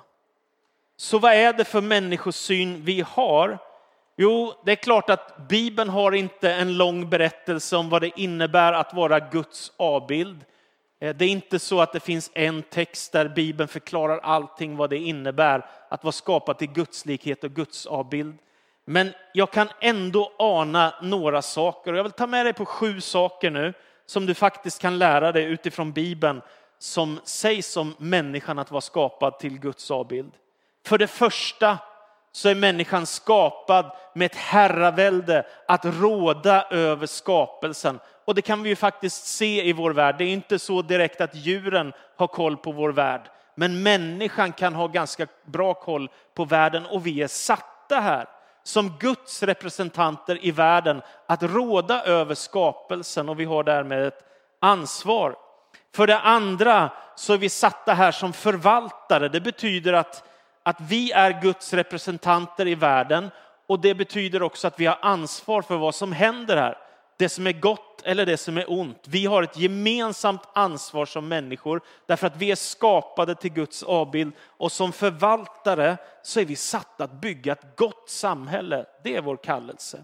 Så 0.97 1.19
vad 1.19 1.33
är 1.33 1.53
det 1.53 1.63
för 1.63 1.81
människosyn 1.81 2.85
vi 2.85 3.01
har? 3.01 3.57
Jo, 4.17 4.53
det 4.65 4.71
är 4.71 4.75
klart 4.75 5.09
att 5.09 5.47
Bibeln 5.49 5.89
har 5.89 6.11
inte 6.11 6.53
en 6.53 6.77
lång 6.77 7.09
berättelse 7.09 7.77
om 7.77 7.89
vad 7.89 8.01
det 8.01 8.19
innebär 8.19 8.73
att 8.73 8.93
vara 8.93 9.19
Guds 9.19 9.73
avbild. 9.77 10.45
Eh, 10.99 11.15
det 11.15 11.25
är 11.25 11.29
inte 11.29 11.59
så 11.59 11.81
att 11.81 11.93
det 11.93 11.99
finns 11.99 12.31
en 12.33 12.63
text 12.63 13.11
där 13.11 13.27
Bibeln 13.29 13.67
förklarar 13.67 14.17
allting 14.17 14.75
vad 14.75 14.89
det 14.89 14.97
innebär 14.97 15.65
att 15.89 16.03
vara 16.03 16.11
skapad 16.11 16.57
till 16.57 16.71
gudslikhet 16.71 17.43
och 17.43 17.51
Guds 17.51 17.85
avbild. 17.85 18.37
Men 18.91 19.13
jag 19.33 19.51
kan 19.51 19.69
ändå 19.79 20.31
ana 20.39 20.93
några 21.01 21.41
saker 21.41 21.91
och 21.91 21.97
jag 21.97 22.03
vill 22.03 22.11
ta 22.11 22.27
med 22.27 22.45
dig 22.45 22.53
på 22.53 22.65
sju 22.65 23.01
saker 23.01 23.49
nu 23.49 23.73
som 24.05 24.25
du 24.25 24.33
faktiskt 24.33 24.81
kan 24.81 24.97
lära 24.97 25.31
dig 25.31 25.43
utifrån 25.43 25.91
Bibeln 25.91 26.41
som 26.79 27.19
sägs 27.23 27.77
om 27.77 27.95
människan 27.97 28.59
att 28.59 28.71
vara 28.71 28.81
skapad 28.81 29.39
till 29.39 29.59
Guds 29.59 29.91
avbild. 29.91 30.31
För 30.85 30.97
det 30.97 31.07
första 31.07 31.77
så 32.31 32.49
är 32.49 32.55
människan 32.55 33.05
skapad 33.05 33.91
med 34.13 34.25
ett 34.25 34.35
herravälde 34.35 35.45
att 35.67 35.85
råda 35.85 36.67
över 36.69 37.05
skapelsen. 37.05 37.99
Och 38.25 38.35
det 38.35 38.41
kan 38.41 38.63
vi 38.63 38.69
ju 38.69 38.75
faktiskt 38.75 39.25
se 39.25 39.67
i 39.67 39.73
vår 39.73 39.91
värld. 39.91 40.15
Det 40.17 40.23
är 40.23 40.33
inte 40.33 40.59
så 40.59 40.81
direkt 40.81 41.21
att 41.21 41.35
djuren 41.35 41.93
har 42.15 42.27
koll 42.27 42.57
på 42.57 42.71
vår 42.71 42.91
värld. 42.91 43.21
Men 43.55 43.83
människan 43.83 44.51
kan 44.51 44.75
ha 44.75 44.87
ganska 44.87 45.27
bra 45.45 45.73
koll 45.73 46.09
på 46.33 46.45
världen 46.45 46.85
och 46.85 47.07
vi 47.07 47.21
är 47.21 47.27
satta 47.27 47.99
här 47.99 48.25
som 48.63 48.97
Guds 48.99 49.43
representanter 49.43 50.45
i 50.45 50.51
världen 50.51 51.01
att 51.25 51.43
råda 51.43 52.03
över 52.03 52.35
skapelsen 52.35 53.29
och 53.29 53.39
vi 53.39 53.45
har 53.45 53.63
därmed 53.63 54.07
ett 54.07 54.23
ansvar. 54.59 55.35
För 55.95 56.07
det 56.07 56.19
andra 56.19 56.89
så 57.15 57.33
är 57.33 57.37
vi 57.37 57.49
satta 57.49 57.93
här 57.93 58.11
som 58.11 58.33
förvaltare. 58.33 59.29
Det 59.29 59.41
betyder 59.41 59.93
att, 59.93 60.23
att 60.63 60.81
vi 60.81 61.11
är 61.11 61.41
Guds 61.41 61.73
representanter 61.73 62.67
i 62.67 62.75
världen 62.75 63.31
och 63.67 63.79
det 63.79 63.95
betyder 63.95 64.43
också 64.43 64.67
att 64.67 64.79
vi 64.79 64.85
har 64.85 64.97
ansvar 65.01 65.61
för 65.61 65.77
vad 65.77 65.95
som 65.95 66.11
händer 66.11 66.57
här. 66.57 66.77
Det 67.21 67.29
som 67.29 67.47
är 67.47 67.51
gott 67.51 68.01
eller 68.03 68.25
det 68.25 68.37
som 68.37 68.57
är 68.57 68.71
ont. 68.71 69.03
Vi 69.07 69.25
har 69.25 69.43
ett 69.43 69.57
gemensamt 69.57 70.41
ansvar 70.53 71.05
som 71.05 71.27
människor 71.27 71.81
därför 72.05 72.27
att 72.27 72.37
vi 72.37 72.51
är 72.51 72.55
skapade 72.55 73.35
till 73.35 73.53
Guds 73.53 73.83
avbild 73.83 74.33
och 74.47 74.71
som 74.71 74.91
förvaltare 74.91 75.97
så 76.23 76.39
är 76.39 76.45
vi 76.45 76.55
satta 76.55 77.03
att 77.03 77.21
bygga 77.21 77.51
ett 77.51 77.75
gott 77.75 78.09
samhälle. 78.09 78.85
Det 79.03 79.15
är 79.15 79.21
vår 79.21 79.37
kallelse. 79.37 80.03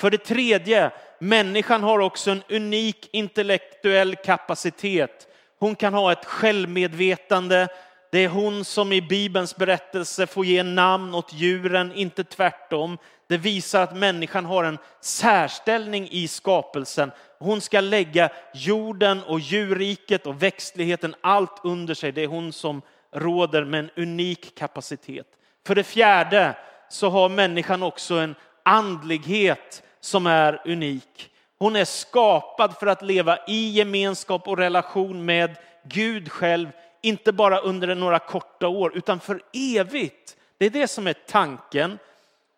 För 0.00 0.10
det 0.10 0.18
tredje, 0.18 0.90
människan 1.18 1.82
har 1.82 1.98
också 1.98 2.30
en 2.30 2.42
unik 2.48 3.08
intellektuell 3.12 4.16
kapacitet. 4.16 5.28
Hon 5.58 5.74
kan 5.74 5.94
ha 5.94 6.12
ett 6.12 6.24
självmedvetande. 6.24 7.68
Det 8.14 8.24
är 8.24 8.28
hon 8.28 8.64
som 8.64 8.92
i 8.92 9.02
Bibelns 9.02 9.56
berättelse 9.56 10.26
får 10.26 10.46
ge 10.46 10.62
namn 10.62 11.14
åt 11.14 11.32
djuren, 11.32 11.92
inte 11.92 12.24
tvärtom. 12.24 12.98
Det 13.28 13.36
visar 13.36 13.82
att 13.82 13.96
människan 13.96 14.44
har 14.44 14.64
en 14.64 14.78
särställning 15.00 16.08
i 16.10 16.28
skapelsen. 16.28 17.10
Hon 17.38 17.60
ska 17.60 17.80
lägga 17.80 18.30
jorden 18.54 19.22
och 19.22 19.40
djurriket 19.40 20.26
och 20.26 20.42
växtligheten 20.42 21.14
allt 21.20 21.60
under 21.64 21.94
sig. 21.94 22.12
Det 22.12 22.22
är 22.22 22.26
hon 22.26 22.52
som 22.52 22.82
råder 23.12 23.64
med 23.64 23.80
en 23.80 23.90
unik 23.96 24.58
kapacitet. 24.58 25.26
För 25.66 25.74
det 25.74 25.84
fjärde 25.84 26.56
så 26.88 27.08
har 27.08 27.28
människan 27.28 27.82
också 27.82 28.14
en 28.14 28.34
andlighet 28.62 29.82
som 30.00 30.26
är 30.26 30.62
unik. 30.64 31.30
Hon 31.58 31.76
är 31.76 31.84
skapad 31.84 32.76
för 32.78 32.86
att 32.86 33.02
leva 33.02 33.38
i 33.46 33.70
gemenskap 33.70 34.48
och 34.48 34.58
relation 34.58 35.24
med 35.24 35.56
Gud 35.84 36.32
själv, 36.32 36.68
inte 37.04 37.32
bara 37.32 37.58
under 37.58 37.94
några 37.94 38.18
korta 38.18 38.68
år, 38.68 38.96
utan 38.96 39.20
för 39.20 39.42
evigt. 39.52 40.36
Det 40.58 40.66
är 40.66 40.70
det 40.70 40.88
som 40.88 41.06
är 41.06 41.12
tanken. 41.12 41.98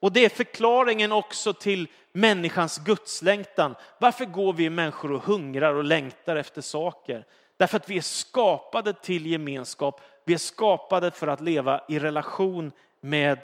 Och 0.01 0.13
det 0.13 0.25
är 0.25 0.29
förklaringen 0.29 1.13
också 1.13 1.53
till 1.53 1.89
människans 2.13 2.79
gudslängtan. 2.79 3.75
Varför 3.99 4.25
går 4.25 4.53
vi 4.53 4.71
människor 4.71 5.13
och 5.13 5.23
hungrar 5.23 5.75
och 5.75 5.85
längtar 5.85 6.37
efter 6.37 6.61
saker? 6.61 7.25
Därför 7.57 7.77
att 7.77 7.91
vi 7.91 7.97
är 7.97 8.03
skapade 8.03 8.93
till 8.93 9.27
gemenskap. 9.27 10.01
Vi 10.25 10.35
är 10.35 10.39
skapade 10.39 11.11
för 11.11 11.27
att 11.27 11.41
leva 11.41 11.81
i 11.89 11.99
relation 11.99 12.73
med 13.01 13.39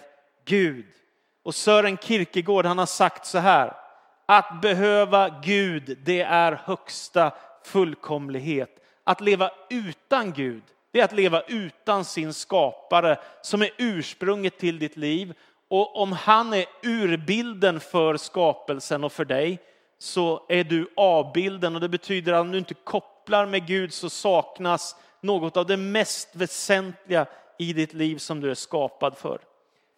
Gud. 0.44 0.86
Och 1.42 1.54
Sören 1.54 1.98
Kierkegaard 1.98 2.66
han 2.66 2.78
har 2.78 2.86
sagt 2.86 3.26
så 3.26 3.38
här. 3.38 3.72
Att 4.26 4.60
behöva 4.62 5.40
Gud, 5.44 5.98
det 6.04 6.20
är 6.20 6.52
högsta 6.64 7.32
fullkomlighet. 7.64 8.78
Att 9.04 9.20
leva 9.20 9.50
utan 9.70 10.32
Gud, 10.32 10.62
det 10.92 11.00
är 11.00 11.04
att 11.04 11.12
leva 11.12 11.42
utan 11.42 12.04
sin 12.04 12.34
skapare 12.34 13.18
som 13.42 13.62
är 13.62 13.70
ursprunget 13.78 14.58
till 14.58 14.78
ditt 14.78 14.96
liv. 14.96 15.34
Och 15.68 15.96
om 15.96 16.12
han 16.12 16.52
är 16.52 16.66
urbilden 16.82 17.80
för 17.80 18.16
skapelsen 18.16 19.04
och 19.04 19.12
för 19.12 19.24
dig 19.24 19.58
så 19.98 20.46
är 20.48 20.64
du 20.64 20.90
avbilden 20.96 21.74
och 21.74 21.80
det 21.80 21.88
betyder 21.88 22.32
att 22.32 22.40
om 22.40 22.52
du 22.52 22.58
inte 22.58 22.74
kopplar 22.74 23.46
med 23.46 23.66
Gud 23.66 23.92
så 23.92 24.10
saknas 24.10 24.96
något 25.20 25.56
av 25.56 25.66
det 25.66 25.76
mest 25.76 26.28
väsentliga 26.32 27.26
i 27.58 27.72
ditt 27.72 27.94
liv 27.94 28.18
som 28.18 28.40
du 28.40 28.50
är 28.50 28.54
skapad 28.54 29.18
för. 29.18 29.40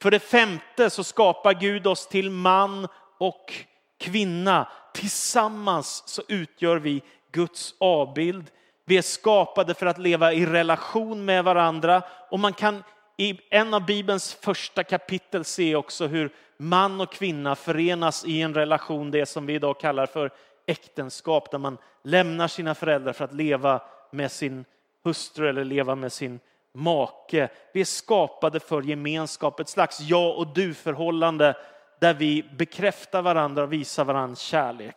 För 0.02 0.10
det 0.10 0.20
femte 0.20 0.90
så 0.90 1.04
skapar 1.04 1.54
Gud 1.54 1.86
oss 1.86 2.06
till 2.06 2.30
man 2.30 2.88
och 3.18 3.54
kvinna. 3.98 4.68
Tillsammans 4.94 6.02
så 6.06 6.22
utgör 6.28 6.76
vi 6.76 7.02
Guds 7.32 7.74
avbild. 7.78 8.50
Vi 8.84 8.98
är 8.98 9.02
skapade 9.02 9.74
för 9.74 9.86
att 9.86 9.98
leva 9.98 10.32
i 10.32 10.46
relation 10.46 11.24
med 11.24 11.44
varandra 11.44 12.02
och 12.30 12.40
man 12.40 12.52
kan 12.52 12.82
i 13.16 13.40
en 13.50 13.74
av 13.74 13.86
Bibelns 13.86 14.34
första 14.34 14.84
kapitel 14.84 15.44
se 15.44 15.76
också 15.76 16.06
hur 16.06 16.30
man 16.56 17.00
och 17.00 17.12
kvinna 17.12 17.56
förenas 17.56 18.24
i 18.24 18.42
en 18.42 18.54
relation, 18.54 19.10
det 19.10 19.26
som 19.26 19.46
vi 19.46 19.54
idag 19.54 19.80
kallar 19.80 20.06
för 20.06 20.30
äktenskap, 20.66 21.50
där 21.50 21.58
man 21.58 21.78
lämnar 22.02 22.48
sina 22.48 22.74
föräldrar 22.74 23.12
för 23.12 23.24
att 23.24 23.34
leva 23.34 23.80
med 24.10 24.32
sin 24.32 24.64
hustru 25.04 25.48
eller 25.48 25.64
leva 25.64 25.94
med 25.94 26.12
sin 26.12 26.40
make. 26.74 27.48
Vi 27.72 27.80
är 27.80 27.84
skapade 27.84 28.60
för 28.60 28.82
gemenskap, 28.82 29.60
ett 29.60 29.68
slags 29.68 30.00
jag 30.00 30.38
och 30.38 30.46
du-förhållande 30.54 31.56
där 32.00 32.14
vi 32.14 32.42
bekräftar 32.58 33.22
varandra 33.22 33.62
och 33.62 33.72
visar 33.72 34.04
varandra 34.04 34.36
kärlek. 34.36 34.96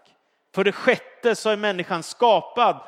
För 0.55 0.63
det 0.63 0.71
sjätte 0.71 1.35
så 1.35 1.49
är 1.49 1.57
människan 1.57 2.03
skapad 2.03 2.79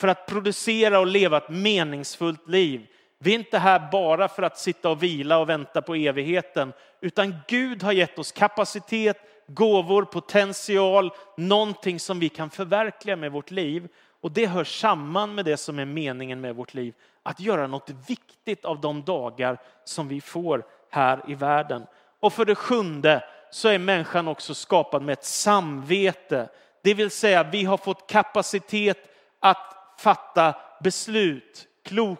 för 0.00 0.08
att 0.08 0.26
producera 0.26 0.98
och 0.98 1.06
leva 1.06 1.36
ett 1.36 1.48
meningsfullt 1.48 2.48
liv. 2.48 2.86
Vi 3.18 3.30
är 3.30 3.38
inte 3.38 3.58
här 3.58 3.88
bara 3.92 4.28
för 4.28 4.42
att 4.42 4.58
sitta 4.58 4.90
och 4.90 5.02
vila 5.02 5.38
och 5.38 5.48
vänta 5.48 5.82
på 5.82 5.94
evigheten, 5.94 6.72
utan 7.00 7.34
Gud 7.48 7.82
har 7.82 7.92
gett 7.92 8.18
oss 8.18 8.32
kapacitet, 8.32 9.16
gåvor, 9.46 10.04
potential, 10.04 11.10
någonting 11.36 12.00
som 12.00 12.18
vi 12.18 12.28
kan 12.28 12.50
förverkliga 12.50 13.16
med 13.16 13.32
vårt 13.32 13.50
liv. 13.50 13.88
Och 14.20 14.32
det 14.32 14.46
hör 14.46 14.64
samman 14.64 15.34
med 15.34 15.44
det 15.44 15.56
som 15.56 15.78
är 15.78 15.84
meningen 15.84 16.40
med 16.40 16.56
vårt 16.56 16.74
liv, 16.74 16.94
att 17.22 17.40
göra 17.40 17.66
något 17.66 17.90
viktigt 18.08 18.64
av 18.64 18.80
de 18.80 19.02
dagar 19.02 19.58
som 19.84 20.08
vi 20.08 20.20
får 20.20 20.64
här 20.90 21.20
i 21.28 21.34
världen. 21.34 21.86
Och 22.20 22.32
för 22.32 22.44
det 22.44 22.54
sjunde 22.54 23.24
så 23.50 23.68
är 23.68 23.78
människan 23.78 24.28
också 24.28 24.54
skapad 24.54 25.02
med 25.02 25.12
ett 25.12 25.24
samvete. 25.24 26.48
Det 26.82 26.94
vill 26.94 27.10
säga 27.10 27.42
vi 27.42 27.64
har 27.64 27.76
fått 27.76 28.10
kapacitet 28.10 28.98
att 29.40 29.73
fatta 29.96 30.54
beslut, 30.80 31.68
klok, 31.82 32.18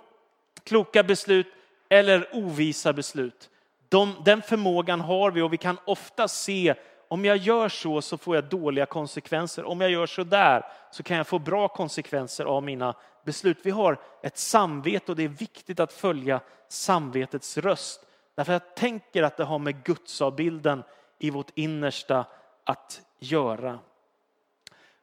kloka 0.64 1.02
beslut 1.02 1.46
eller 1.88 2.28
ovisa 2.32 2.92
beslut. 2.92 3.50
De, 3.88 4.14
den 4.24 4.42
förmågan 4.42 5.00
har 5.00 5.30
vi 5.30 5.42
och 5.42 5.52
vi 5.52 5.56
kan 5.56 5.78
ofta 5.84 6.28
se 6.28 6.74
om 7.08 7.24
jag 7.24 7.36
gör 7.36 7.68
så 7.68 8.02
så 8.02 8.18
får 8.18 8.34
jag 8.34 8.44
dåliga 8.44 8.86
konsekvenser. 8.86 9.64
Om 9.64 9.80
jag 9.80 9.90
gör 9.90 10.06
så 10.06 10.24
där 10.24 10.64
så 10.90 11.02
kan 11.02 11.16
jag 11.16 11.26
få 11.26 11.38
bra 11.38 11.68
konsekvenser 11.68 12.44
av 12.44 12.62
mina 12.62 12.94
beslut. 13.24 13.58
Vi 13.62 13.70
har 13.70 14.00
ett 14.22 14.38
samvete 14.38 15.12
och 15.12 15.16
det 15.16 15.24
är 15.24 15.28
viktigt 15.28 15.80
att 15.80 15.92
följa 15.92 16.40
samvetets 16.68 17.58
röst. 17.58 18.00
Därför 18.34 18.52
jag 18.52 18.74
tänker 18.74 19.22
att 19.22 19.36
det 19.36 19.44
har 19.44 19.58
med 19.58 19.84
gudsavbilden 19.84 20.82
i 21.18 21.30
vårt 21.30 21.50
innersta 21.54 22.26
att 22.64 23.02
göra. 23.18 23.78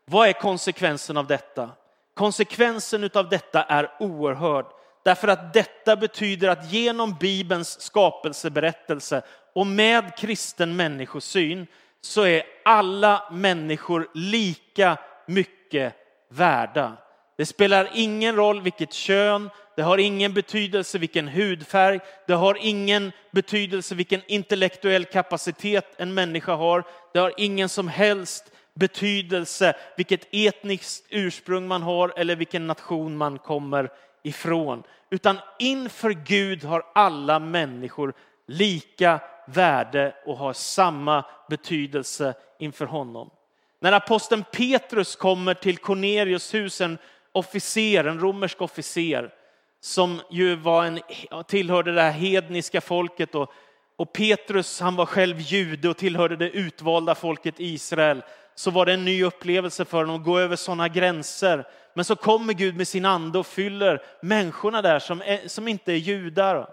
Vad 0.06 0.28
är 0.28 0.34
konsekvensen 0.34 1.18
av 1.18 1.28
detta? 1.28 1.70
Konsekvensen 2.14 3.10
av 3.14 3.30
detta 3.30 3.64
är 3.64 3.92
oerhörd. 4.00 4.66
Därför 5.04 5.28
att 5.28 5.54
detta 5.54 5.96
betyder 5.96 6.48
att 6.48 6.72
genom 6.72 7.16
Bibelns 7.20 7.82
skapelseberättelse 7.82 9.22
och 9.56 9.68
med 9.68 10.18
kristen 10.18 10.76
människosyn 10.76 11.68
så 12.02 12.26
är 12.26 12.44
alla 12.66 13.30
människor 13.32 14.10
lika 14.14 14.98
mycket 15.26 15.94
värda. 16.30 16.98
Det 17.38 17.46
spelar 17.46 17.90
ingen 17.94 18.36
roll 18.36 18.62
vilket 18.62 18.94
kön, 18.94 19.50
det 19.76 19.82
har 19.82 19.98
ingen 19.98 20.34
betydelse 20.34 20.98
vilken 20.98 21.28
hudfärg, 21.28 22.00
det 22.28 22.34
har 22.34 22.58
ingen 22.62 23.12
betydelse 23.32 23.96
vilken 23.96 24.22
intellektuell 24.28 25.06
kapacitet 25.06 25.96
en 25.98 26.14
människa 26.14 26.56
har, 26.56 26.84
det 27.14 27.20
har 27.20 27.34
ingen 27.38 27.70
som 27.70 27.88
helst 27.88 28.52
betydelse 28.74 29.76
vilket 29.98 30.28
etniskt 30.32 31.06
ursprung 31.10 31.68
man 31.68 31.82
har 31.82 32.14
eller 32.16 32.36
vilken 32.36 32.68
nation 32.68 33.18
man 33.18 33.38
kommer 33.38 33.90
ifrån. 34.24 34.84
Utan 35.10 35.38
inför 35.60 36.10
Gud 36.10 36.64
har 36.64 36.84
alla 36.96 37.40
människor 37.40 38.14
lika 38.48 39.20
värde 39.48 40.16
och 40.26 40.38
har 40.38 40.54
samma 40.54 41.26
betydelse 41.50 42.34
inför 42.60 42.86
honom. 42.86 43.30
När 43.80 43.92
aposteln 43.92 44.44
Petrus 44.52 45.16
kommer 45.16 45.54
till 45.54 45.78
Cornelius 45.78 46.54
hus, 46.54 46.82
en 46.82 46.98
officer, 47.32 48.04
en 48.04 48.20
romersk 48.20 48.62
officer, 48.62 49.34
som 49.82 50.22
ju 50.30 50.56
var 50.56 50.86
en, 50.86 51.00
tillhörde 51.48 51.92
det 51.92 52.02
här 52.02 52.12
hedniska 52.12 52.82
folket. 52.82 53.36
Och, 53.36 53.54
och 53.96 54.14
Petrus, 54.14 54.80
han 54.80 54.96
var 54.96 55.06
själv 55.06 55.40
jude 55.40 55.90
och 55.90 55.98
tillhörde 55.98 56.36
det 56.36 56.50
utvalda 56.50 57.16
folket 57.16 57.56
Israel. 57.58 58.24
Så 58.56 58.72
var 58.72 58.86
det 58.86 58.94
en 58.94 59.06
ny 59.06 59.24
upplevelse 59.24 59.86
för 59.86 59.98
honom 59.98 60.16
att 60.16 60.26
gå 60.26 60.40
över 60.40 60.56
sådana 60.56 60.88
gränser. 60.88 61.68
Men 61.94 62.06
så 62.06 62.16
kommer 62.16 62.54
Gud 62.54 62.78
med 62.78 62.88
sin 62.88 63.06
ande 63.06 63.40
och 63.40 63.48
fyller 63.48 64.02
människorna 64.22 64.82
där 64.82 65.00
som, 65.00 65.22
är, 65.22 65.48
som 65.48 65.68
inte 65.68 65.92
är 65.92 65.98
judar. 65.98 66.70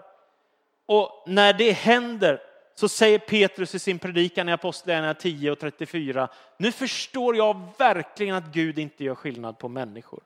Och 0.85 1.23
när 1.27 1.53
det 1.53 1.71
händer 1.71 2.41
så 2.75 2.89
säger 2.89 3.19
Petrus 3.19 3.75
i 3.75 3.79
sin 3.79 3.99
predikan 3.99 4.49
i 4.49 4.51
Apostlagärningarna 4.51 5.13
10 5.13 5.51
och 5.51 5.59
34, 5.59 6.29
nu 6.57 6.71
förstår 6.71 7.35
jag 7.35 7.69
verkligen 7.77 8.35
att 8.35 8.53
Gud 8.53 8.79
inte 8.79 9.03
gör 9.03 9.15
skillnad 9.15 9.57
på 9.57 9.67
människor. 9.67 10.19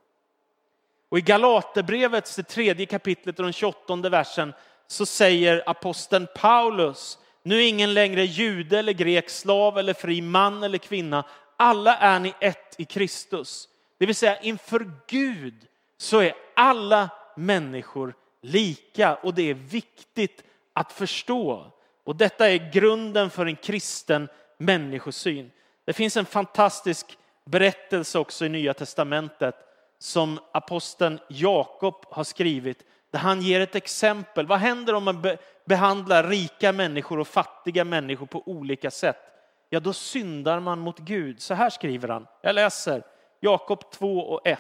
Och 1.10 1.17
i 1.17 1.22
Galaterbrevets 1.22 2.36
det 2.36 2.43
tredje 2.43 2.86
kapitlet 2.86 3.39
och 3.39 3.45
den 3.45 3.53
28 3.53 3.95
versen 3.95 4.53
så 4.88 5.05
säger 5.05 5.63
aposteln 5.65 6.27
Paulus, 6.36 7.19
nu 7.43 7.57
är 7.57 7.67
ingen 7.67 7.93
längre 7.93 8.25
jude 8.25 8.79
eller 8.79 8.93
grek, 8.93 9.29
slav 9.29 9.77
eller 9.77 9.93
fri, 9.93 10.22
man 10.22 10.63
eller 10.63 10.77
kvinna. 10.77 11.25
Alla 11.57 11.98
är 11.98 12.19
ni 12.19 12.33
ett 12.39 12.75
i 12.77 12.86
Kristus. 12.86 13.69
Det 13.98 14.05
vill 14.05 14.15
säga 14.15 14.39
inför 14.39 14.91
Gud 15.07 15.67
så 15.98 16.19
är 16.19 16.33
alla 16.55 17.10
människor 17.36 18.15
lika 18.41 19.15
och 19.15 19.33
det 19.33 19.50
är 19.50 19.53
viktigt 19.53 20.43
att 20.74 20.91
förstå. 20.91 21.72
Och 22.03 22.15
detta 22.15 22.50
är 22.50 22.72
grunden 22.72 23.29
för 23.29 23.45
en 23.45 23.55
kristen 23.55 24.27
människosyn. 24.57 25.51
Det 25.86 25.93
finns 25.93 26.17
en 26.17 26.25
fantastisk 26.25 27.17
berättelse 27.45 28.19
också 28.19 28.45
i 28.45 28.50
Nya 28.50 28.74
Testamentet 28.74 29.55
som 30.00 30.39
aposteln 30.51 31.19
Jakob 31.27 32.05
har 32.10 32.24
skrivit 32.24 32.86
där 33.12 33.19
han 33.19 33.41
ger 33.41 33.62
ett 33.62 33.75
exempel. 33.75 34.48
Vad 34.48 34.60
händer 34.60 34.93
om 34.93 35.03
man 35.03 35.25
behandlar 35.65 36.24
rika 36.24 36.72
människor 36.72 37.19
och 37.19 37.27
fattiga 37.27 37.83
människor 37.83 38.25
på 38.25 38.43
olika 38.45 38.91
sätt? 38.91 39.32
Ja, 39.74 39.80
då 39.80 39.94
syndar 39.94 40.60
man 40.60 40.80
mot 40.80 41.00
Gud. 41.00 41.42
Så 41.42 41.53
här 41.53 41.70
skriver 41.70 42.08
han. 42.08 42.27
Jag 42.42 42.56
läser 42.56 43.03
Jakob 43.39 43.92
2 43.92 44.20
och 44.20 44.48
1. 44.48 44.60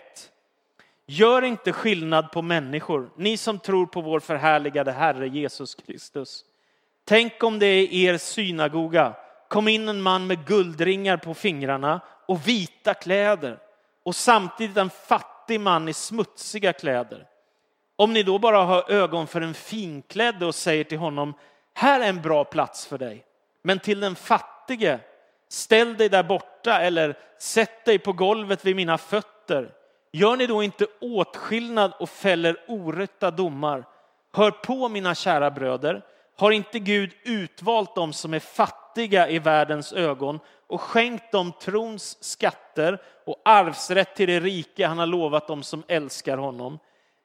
Gör 1.05 1.41
inte 1.41 1.71
skillnad 1.71 2.31
på 2.31 2.41
människor, 2.41 3.09
ni 3.15 3.37
som 3.37 3.59
tror 3.59 3.85
på 3.85 4.01
vår 4.01 4.19
förhärligade 4.19 4.91
Herre 4.91 5.27
Jesus 5.27 5.75
Kristus. 5.75 6.45
Tänk 7.05 7.43
om 7.43 7.59
det 7.59 7.65
är 7.65 7.93
er 7.93 8.17
synagoga 8.17 9.13
kom 9.47 9.67
in 9.67 9.89
en 9.89 10.01
man 10.01 10.27
med 10.27 10.45
guldringar 10.45 11.17
på 11.17 11.33
fingrarna 11.33 12.01
och 12.27 12.47
vita 12.47 12.93
kläder 12.93 13.59
och 14.03 14.15
samtidigt 14.15 14.77
en 14.77 14.89
fattig 14.89 15.59
man 15.59 15.89
i 15.89 15.93
smutsiga 15.93 16.73
kläder. 16.73 17.27
Om 17.95 18.13
ni 18.13 18.23
då 18.23 18.39
bara 18.39 18.63
har 18.63 18.91
ögon 18.91 19.27
för 19.27 19.41
en 19.41 19.53
finklädd 19.53 20.43
och 20.43 20.55
säger 20.55 20.83
till 20.83 20.97
honom, 20.97 21.33
här 21.73 21.99
är 21.99 22.09
en 22.09 22.21
bra 22.21 22.43
plats 22.43 22.85
för 22.85 22.97
dig. 22.97 23.25
Men 23.63 23.79
till 23.79 23.99
den 23.99 24.15
fattige, 24.15 24.52
ställ 25.49 25.97
dig 25.97 26.09
där 26.09 26.23
borta 26.23 26.79
eller 26.79 27.17
sätt 27.39 27.85
dig 27.85 27.99
på 27.99 28.13
golvet 28.13 28.65
vid 28.65 28.75
mina 28.75 28.97
fötter. 28.97 29.71
Gör 30.11 30.35
ni 30.35 30.47
då 30.47 30.63
inte 30.63 30.87
åtskillnad 31.01 31.93
och 31.99 32.09
fäller 32.09 32.57
orätta 32.67 33.31
domar? 33.31 33.85
Hör 34.33 34.51
på 34.51 34.89
mina 34.89 35.15
kära 35.15 35.51
bröder, 35.51 36.01
har 36.37 36.51
inte 36.51 36.79
Gud 36.79 37.11
utvalt 37.23 37.95
dem 37.95 38.13
som 38.13 38.33
är 38.33 38.39
fattiga 38.39 39.29
i 39.29 39.39
världens 39.39 39.93
ögon 39.93 40.39
och 40.67 40.81
skänkt 40.81 41.31
dem 41.31 41.51
trons 41.61 42.23
skatter 42.23 43.01
och 43.25 43.41
arvsrätt 43.45 44.15
till 44.15 44.27
det 44.27 44.39
rike 44.39 44.87
han 44.87 44.97
har 44.97 45.05
lovat 45.05 45.47
dem 45.47 45.63
som 45.63 45.83
älskar 45.87 46.37
honom? 46.37 46.79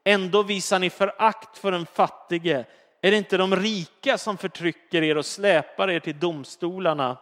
Ändå 0.04 0.42
visar 0.42 0.78
ni 0.78 0.90
förakt 0.90 1.58
för 1.58 1.72
den 1.72 1.86
fattige. 1.86 2.64
Är 3.00 3.10
det 3.10 3.16
inte 3.16 3.36
de 3.36 3.56
rika 3.56 4.18
som 4.18 4.36
förtrycker 4.36 5.02
er 5.02 5.18
och 5.18 5.26
släpar 5.26 5.90
er 5.90 6.00
till 6.00 6.18
domstolarna? 6.18 7.16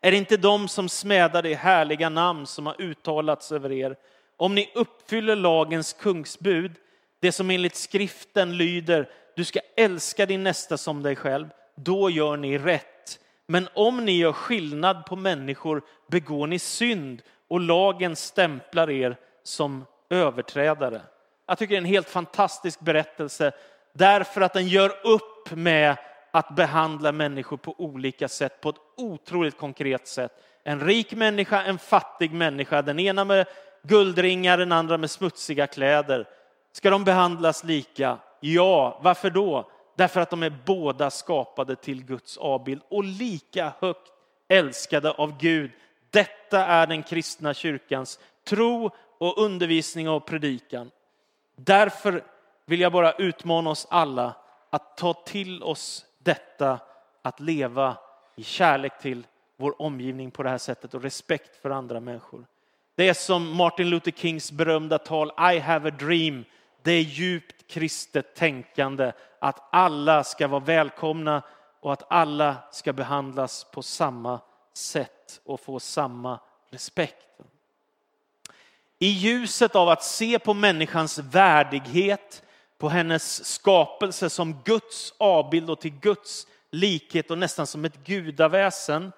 Är 0.00 0.10
det 0.10 0.16
inte 0.16 0.36
de 0.36 0.68
som 0.68 0.88
smädar 0.88 1.42
det 1.42 1.54
härliga 1.54 2.08
namn 2.08 2.46
som 2.46 2.66
har 2.66 2.80
uttalats 2.80 3.52
över 3.52 3.72
er? 3.72 3.96
Om 4.36 4.54
ni 4.54 4.72
uppfyller 4.74 5.36
lagens 5.36 5.92
kungsbud, 5.92 6.72
det 7.20 7.32
som 7.32 7.50
enligt 7.50 7.76
skriften 7.76 8.56
lyder, 8.56 9.08
du 9.36 9.44
ska 9.44 9.60
älska 9.76 10.26
din 10.26 10.42
nästa 10.42 10.76
som 10.76 11.02
dig 11.02 11.16
själv, 11.16 11.48
då 11.74 12.10
gör 12.10 12.36
ni 12.36 12.58
rätt. 12.58 13.18
Men 13.46 13.68
om 13.74 14.04
ni 14.04 14.18
gör 14.18 14.32
skillnad 14.32 15.06
på 15.06 15.16
människor 15.16 15.82
begår 16.08 16.46
ni 16.46 16.58
synd 16.58 17.22
och 17.48 17.60
lagen 17.60 18.16
stämplar 18.16 18.90
er 18.90 19.16
som 19.42 19.84
överträdare. 20.10 21.00
Jag 21.46 21.58
tycker 21.58 21.74
det 21.74 21.76
är 21.76 21.78
en 21.78 21.84
helt 21.84 22.08
fantastisk 22.08 22.80
berättelse 22.80 23.52
därför 23.92 24.40
att 24.40 24.52
den 24.52 24.68
gör 24.68 25.06
upp 25.06 25.50
med 25.50 25.96
att 26.30 26.56
behandla 26.56 27.12
människor 27.12 27.56
på 27.56 27.74
olika 27.78 28.28
sätt, 28.28 28.60
på 28.60 28.68
ett 28.68 28.76
otroligt 28.96 29.58
konkret 29.58 30.08
sätt. 30.08 30.32
En 30.64 30.80
rik 30.80 31.12
människa, 31.12 31.62
en 31.62 31.78
fattig 31.78 32.32
människa, 32.32 32.82
den 32.82 33.00
ena 33.00 33.24
med 33.24 33.46
guldringar, 33.82 34.58
den 34.58 34.72
andra 34.72 34.98
med 34.98 35.10
smutsiga 35.10 35.66
kläder. 35.66 36.28
Ska 36.72 36.90
de 36.90 37.04
behandlas 37.04 37.64
lika? 37.64 38.18
Ja, 38.40 39.00
varför 39.02 39.30
då? 39.30 39.70
Därför 39.96 40.20
att 40.20 40.30
de 40.30 40.42
är 40.42 40.54
båda 40.64 41.10
skapade 41.10 41.76
till 41.76 42.04
Guds 42.04 42.36
avbild 42.36 42.82
och 42.88 43.04
lika 43.04 43.72
högt 43.80 44.12
älskade 44.48 45.10
av 45.10 45.38
Gud. 45.38 45.70
Detta 46.10 46.66
är 46.66 46.86
den 46.86 47.02
kristna 47.02 47.54
kyrkans 47.54 48.20
tro 48.48 48.90
och 49.18 49.38
undervisning 49.38 50.08
och 50.08 50.26
predikan. 50.26 50.90
Därför 51.56 52.24
vill 52.66 52.80
jag 52.80 52.92
bara 52.92 53.12
utmana 53.12 53.70
oss 53.70 53.86
alla 53.90 54.34
att 54.70 54.96
ta 54.96 55.12
till 55.12 55.62
oss 55.62 56.05
detta 56.26 56.78
att 57.22 57.40
leva 57.40 57.96
i 58.36 58.44
kärlek 58.44 58.98
till 58.98 59.26
vår 59.56 59.82
omgivning 59.82 60.30
på 60.30 60.42
det 60.42 60.50
här 60.50 60.58
sättet 60.58 60.94
och 60.94 61.02
respekt 61.02 61.56
för 61.62 61.70
andra 61.70 62.00
människor. 62.00 62.46
Det 62.94 63.08
är 63.08 63.14
som 63.14 63.56
Martin 63.56 63.90
Luther 63.90 64.10
Kings 64.10 64.52
berömda 64.52 64.98
tal 64.98 65.32
I 65.54 65.58
have 65.58 65.88
a 65.88 65.94
dream. 65.98 66.44
Det 66.82 66.92
är 66.92 67.00
djupt 67.00 67.66
kristet 67.66 68.34
tänkande 68.34 69.12
att 69.38 69.68
alla 69.72 70.24
ska 70.24 70.48
vara 70.48 70.60
välkomna 70.60 71.42
och 71.80 71.92
att 71.92 72.12
alla 72.12 72.56
ska 72.72 72.92
behandlas 72.92 73.64
på 73.64 73.82
samma 73.82 74.40
sätt 74.74 75.40
och 75.44 75.60
få 75.60 75.80
samma 75.80 76.40
respekt. 76.70 77.26
I 78.98 79.06
ljuset 79.06 79.76
av 79.76 79.88
att 79.88 80.04
se 80.04 80.38
på 80.38 80.54
människans 80.54 81.18
värdighet, 81.18 82.42
på 82.78 82.88
hennes 82.88 83.44
skapelse 83.44 84.30
som 84.30 84.62
Guds 84.64 85.14
avbild 85.18 85.70
och 85.70 85.80
till 85.80 85.98
Guds 86.00 86.46
likhet 86.70 87.30
och 87.30 87.38
nästan 87.38 87.66
som 87.66 87.84
ett 87.84 88.04
gudaväsen, 88.04 89.12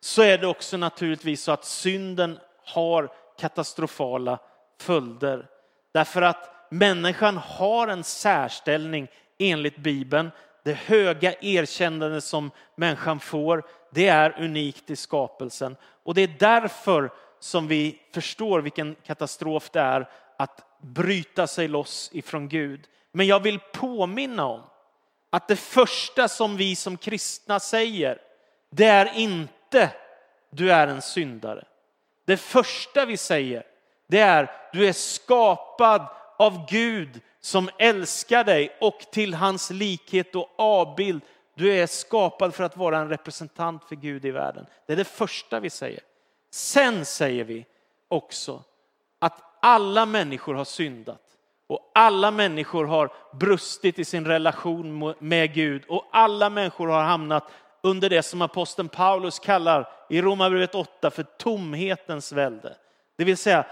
så 0.00 0.22
är 0.22 0.38
det 0.38 0.46
också 0.46 0.76
naturligtvis 0.76 1.42
så 1.42 1.52
att 1.52 1.64
synden 1.64 2.38
har 2.64 3.12
katastrofala 3.38 4.38
följder. 4.80 5.46
Därför 5.92 6.22
att 6.22 6.70
människan 6.70 7.36
har 7.36 7.88
en 7.88 8.04
särställning 8.04 9.08
enligt 9.38 9.76
Bibeln. 9.76 10.30
Det 10.64 10.72
höga 10.72 11.34
erkännande 11.40 12.20
som 12.20 12.50
människan 12.76 13.20
får, 13.20 13.62
det 13.90 14.08
är 14.08 14.40
unikt 14.42 14.90
i 14.90 14.96
skapelsen. 14.96 15.76
Och 16.02 16.14
det 16.14 16.22
är 16.22 16.36
därför 16.38 17.10
som 17.40 17.68
vi 17.68 17.98
förstår 18.14 18.60
vilken 18.60 18.94
katastrof 18.94 19.70
det 19.70 19.80
är 19.80 20.08
att 20.36 20.78
bryta 20.80 21.46
sig 21.46 21.68
loss 21.68 22.10
ifrån 22.12 22.48
Gud. 22.48 22.80
Men 23.16 23.26
jag 23.26 23.40
vill 23.40 23.60
påminna 23.72 24.46
om 24.46 24.62
att 25.30 25.48
det 25.48 25.56
första 25.56 26.28
som 26.28 26.56
vi 26.56 26.76
som 26.76 26.96
kristna 26.96 27.60
säger, 27.60 28.18
det 28.70 28.86
är 28.86 29.18
inte 29.18 29.90
du 30.50 30.72
är 30.72 30.86
en 30.86 31.02
syndare. 31.02 31.64
Det 32.24 32.36
första 32.36 33.04
vi 33.04 33.16
säger, 33.16 33.66
det 34.06 34.20
är 34.20 34.50
du 34.72 34.88
är 34.88 34.92
skapad 34.92 36.06
av 36.38 36.66
Gud 36.70 37.20
som 37.40 37.70
älskar 37.78 38.44
dig 38.44 38.76
och 38.80 38.98
till 39.12 39.34
hans 39.34 39.70
likhet 39.70 40.34
och 40.34 40.50
avbild. 40.56 41.22
Du 41.54 41.72
är 41.72 41.86
skapad 41.86 42.54
för 42.54 42.64
att 42.64 42.76
vara 42.76 42.98
en 42.98 43.08
representant 43.08 43.84
för 43.84 43.96
Gud 43.96 44.24
i 44.24 44.30
världen. 44.30 44.66
Det 44.86 44.92
är 44.92 44.96
det 44.96 45.04
första 45.04 45.60
vi 45.60 45.70
säger. 45.70 46.00
Sen 46.50 47.04
säger 47.04 47.44
vi 47.44 47.66
också 48.08 48.62
att 49.18 49.42
alla 49.60 50.06
människor 50.06 50.54
har 50.54 50.64
syndat 50.64 51.23
och 51.66 51.90
alla 51.94 52.30
människor 52.30 52.84
har 52.84 53.12
brustit 53.32 53.98
i 53.98 54.04
sin 54.04 54.26
relation 54.26 55.14
med 55.18 55.54
Gud 55.54 55.84
och 55.88 56.08
alla 56.12 56.50
människor 56.50 56.88
har 56.88 57.02
hamnat 57.02 57.50
under 57.82 58.10
det 58.10 58.22
som 58.22 58.42
aposteln 58.42 58.88
Paulus 58.88 59.38
kallar 59.38 59.88
i 60.08 60.22
Romarbrevet 60.22 60.74
8 60.74 61.10
för 61.10 61.22
tomhetens 61.22 62.32
välde. 62.32 62.76
Det 63.16 63.24
vill 63.24 63.36
säga 63.36 63.66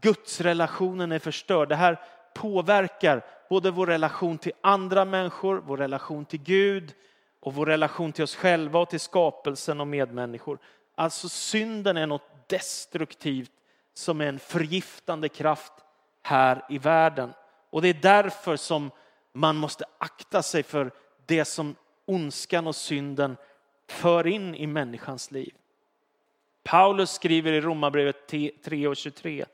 Guds 0.00 0.40
relationen 0.40 1.12
är 1.12 1.18
förstörd. 1.18 1.68
Det 1.68 1.76
här 1.76 2.00
påverkar 2.34 3.24
både 3.48 3.70
vår 3.70 3.86
relation 3.86 4.38
till 4.38 4.52
andra 4.60 5.04
människor, 5.04 5.62
vår 5.66 5.76
relation 5.76 6.24
till 6.24 6.42
Gud 6.42 6.92
och 7.40 7.54
vår 7.54 7.66
relation 7.66 8.12
till 8.12 8.24
oss 8.24 8.36
själva 8.36 8.78
och 8.78 8.90
till 8.90 9.00
skapelsen 9.00 9.80
och 9.80 9.86
medmänniskor. 9.86 10.58
Alltså 10.94 11.28
synden 11.28 11.96
är 11.96 12.06
något 12.06 12.48
destruktivt 12.48 13.50
som 13.94 14.20
är 14.20 14.26
en 14.26 14.38
förgiftande 14.38 15.28
kraft 15.28 15.72
här 16.22 16.64
i 16.68 16.78
världen. 16.78 17.32
Och 17.70 17.82
det 17.82 17.88
är 17.88 17.94
därför 17.94 18.56
som 18.56 18.90
man 19.32 19.56
måste 19.56 19.84
akta 19.98 20.42
sig 20.42 20.62
för 20.62 20.90
det 21.26 21.44
som 21.44 21.76
ondskan 22.06 22.66
och 22.66 22.76
synden 22.76 23.36
för 23.88 24.26
in 24.26 24.54
i 24.54 24.66
människans 24.66 25.30
liv. 25.30 25.54
Paulus 26.64 27.10
skriver 27.10 27.52
i 27.52 27.60
Romarbrevet 27.60 28.32
3 28.64 28.86
och 28.86 28.96
23. 28.96 29.44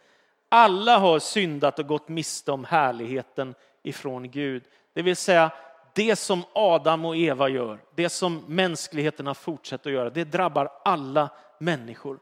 Alla 0.48 0.98
har 0.98 1.18
syndat 1.18 1.78
och 1.78 1.87
gått 1.87 2.09
miste 2.09 2.52
om 2.52 2.64
härligheten 2.64 3.54
ifrån 3.83 4.31
Gud. 4.31 4.64
Det 4.92 5.02
vill 5.02 5.16
säga 5.16 5.50
det 5.94 6.16
som 6.16 6.42
Adam 6.52 7.04
och 7.04 7.16
Eva 7.16 7.48
gör, 7.48 7.78
det 7.94 8.09
som 8.09 8.44
mänskligheten 8.46 9.26
har 9.26 9.35
fortsatt 9.35 9.87
att 9.87 9.92
göra, 9.92 10.11
det 10.11 10.24
drabbar 10.24 10.70
alla 10.85 11.28
människor. 11.59 12.18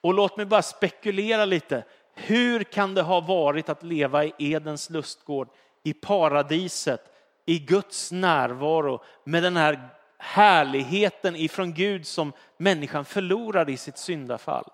Och 0.00 0.14
låt 0.14 0.36
mig 0.36 0.46
bara 0.46 0.62
spekulera 0.62 1.44
lite. 1.44 1.84
Hur 2.14 2.64
kan 2.64 2.94
det 2.94 3.02
ha 3.02 3.20
varit 3.20 3.68
att 3.68 3.82
leva 3.82 4.24
i 4.24 4.32
Edens 4.38 4.90
lustgård, 4.90 5.48
i 5.82 5.92
paradiset, 5.92 7.00
i 7.46 7.58
Guds 7.58 8.12
närvaro 8.12 9.02
med 9.24 9.42
den 9.42 9.56
här 9.56 9.88
härligheten 10.18 11.36
ifrån 11.36 11.74
Gud 11.74 12.06
som 12.06 12.32
människan 12.56 13.04
förlorar 13.04 13.70
i 13.70 13.76
sitt 13.76 13.98
syndafall? 13.98 14.64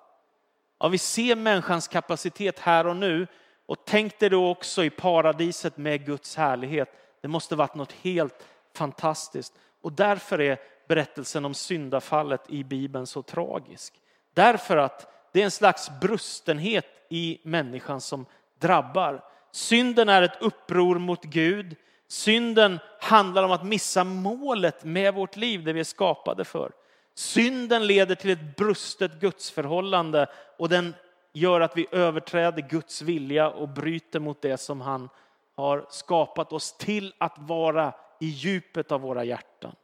Ja, 0.79 0.89
vi 0.89 0.99
ser 0.99 1.37
människans 1.37 1.89
kapacitet 1.89 2.59
här 2.59 2.87
och 2.87 2.97
nu 2.97 3.27
och 3.67 3.85
tänk 3.87 4.19
dig 4.19 4.31
då 4.31 4.51
också 4.51 4.85
i 4.85 4.91
paradiset 4.91 5.77
med 5.77 6.07
Guds 6.07 6.37
härlighet. 6.37 6.89
Det 7.21 7.29
måste 7.29 7.57
varit 7.57 7.75
något 7.75 7.93
helt 7.93 8.47
fantastiskt 8.75 9.55
och 9.83 9.93
därför 9.93 10.41
är 10.41 10.59
berättelsen 10.89 11.45
om 11.45 11.55
syndafallet 11.55 12.41
i 12.49 12.65
Bibeln 12.65 13.07
så 13.07 13.23
tragisk. 13.23 13.95
Därför 14.35 14.77
att 14.77 15.20
det 15.33 15.41
är 15.41 15.45
en 15.45 15.51
slags 15.51 15.91
brustenhet 16.01 16.87
i 17.09 17.41
människan 17.43 18.01
som 18.01 18.27
drabbar. 18.59 19.25
Synden 19.53 20.09
är 20.09 20.23
ett 20.23 20.43
uppror 20.43 20.99
mot 20.99 21.25
Gud. 21.25 21.77
Synden 22.09 22.79
handlar 23.01 23.43
om 23.43 23.51
att 23.51 23.65
missa 23.65 24.05
målet 24.05 24.85
med 24.85 25.15
vårt 25.15 25.37
liv, 25.37 25.65
det 25.65 25.73
vi 25.73 25.81
är 25.81 25.85
skapade 25.85 26.45
för. 26.45 26.73
Synden 27.15 27.87
leder 27.87 28.15
till 28.15 28.31
ett 28.31 28.57
brustet 28.57 29.21
gudsförhållande 29.21 30.27
och 30.59 30.69
den 30.69 30.95
gör 31.33 31.61
att 31.61 31.77
vi 31.77 31.87
överträder 31.93 32.63
Guds 32.63 33.03
vilja 33.03 33.51
och 33.51 33.69
bryter 33.69 34.21
mot 34.21 34.43
det 34.43 34.59
som 34.59 34.81
han 34.81 35.09
har 35.57 35.87
skapat 35.91 36.53
oss 36.53 36.73
till 36.73 37.15
att 37.19 37.35
vara 37.39 37.93
i 38.21 38.27
djupet 38.27 38.93
av 38.93 39.01
våra 39.01 39.25
hjärtan. 39.25 39.75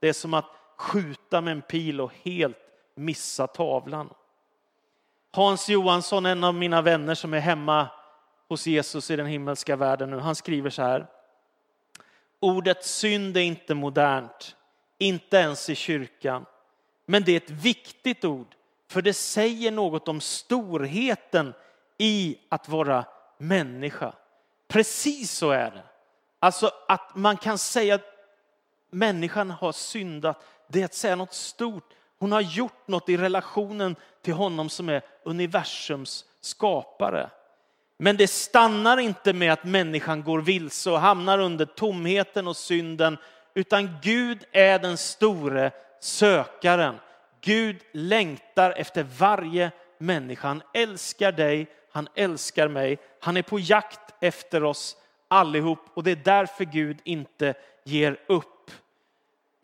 Det 0.00 0.08
är 0.08 0.12
som 0.12 0.34
att 0.34 0.50
skjuta 0.76 1.40
med 1.40 1.52
en 1.52 1.62
pil 1.62 2.00
och 2.00 2.12
helt 2.22 2.56
missa 2.94 3.46
tavlan. 3.46 4.08
Hans 5.36 5.68
Johansson, 5.68 6.26
en 6.26 6.44
av 6.44 6.54
mina 6.54 6.82
vänner 6.82 7.14
som 7.14 7.34
är 7.34 7.38
hemma 7.40 7.88
hos 8.48 8.66
Jesus 8.66 9.10
i 9.10 9.16
den 9.16 9.26
himmelska 9.26 9.76
världen 9.76 10.10
nu, 10.10 10.18
han 10.18 10.34
skriver 10.34 10.70
så 10.70 10.82
här. 10.82 11.06
Ordet 12.40 12.84
synd 12.84 13.36
är 13.36 13.40
inte 13.40 13.74
modernt, 13.74 14.56
inte 14.98 15.36
ens 15.36 15.70
i 15.70 15.74
kyrkan. 15.74 16.46
Men 17.06 17.24
det 17.24 17.32
är 17.32 17.36
ett 17.36 17.50
viktigt 17.50 18.24
ord, 18.24 18.54
för 18.90 19.02
det 19.02 19.12
säger 19.12 19.70
något 19.70 20.08
om 20.08 20.20
storheten 20.20 21.54
i 21.98 22.38
att 22.48 22.68
vara 22.68 23.04
människa. 23.38 24.12
Precis 24.68 25.32
så 25.32 25.50
är 25.50 25.70
det. 25.70 25.84
Alltså 26.40 26.70
att 26.88 27.14
man 27.14 27.36
kan 27.36 27.58
säga 27.58 27.94
att 27.94 28.06
människan 28.90 29.50
har 29.50 29.72
syndat, 29.72 30.44
det 30.68 30.80
är 30.80 30.84
att 30.84 30.94
säga 30.94 31.16
något 31.16 31.34
stort. 31.34 31.92
Hon 32.18 32.32
har 32.32 32.40
gjort 32.40 32.88
något 32.88 33.08
i 33.08 33.16
relationen 33.16 33.96
till 34.22 34.34
honom 34.34 34.68
som 34.68 34.88
är 34.88 35.02
universums 35.24 36.24
skapare. 36.40 37.30
Men 37.98 38.16
det 38.16 38.28
stannar 38.28 38.98
inte 38.98 39.32
med 39.32 39.52
att 39.52 39.64
människan 39.64 40.22
går 40.22 40.40
vilse 40.40 40.90
och 40.90 41.00
hamnar 41.00 41.38
under 41.38 41.64
tomheten 41.64 42.48
och 42.48 42.56
synden, 42.56 43.16
utan 43.54 43.90
Gud 44.02 44.44
är 44.52 44.78
den 44.78 44.96
store 44.96 45.70
sökaren. 46.00 46.94
Gud 47.40 47.76
längtar 47.92 48.70
efter 48.70 49.02
varje 49.02 49.70
människa. 49.98 50.48
Han 50.48 50.62
älskar 50.74 51.32
dig, 51.32 51.66
han 51.92 52.08
älskar 52.14 52.68
mig. 52.68 52.98
Han 53.20 53.36
är 53.36 53.42
på 53.42 53.58
jakt 53.58 54.14
efter 54.20 54.64
oss 54.64 54.96
allihop 55.28 55.78
och 55.94 56.02
det 56.02 56.10
är 56.10 56.20
därför 56.24 56.64
Gud 56.64 56.98
inte 57.04 57.54
ger 57.84 58.20
upp. 58.26 58.55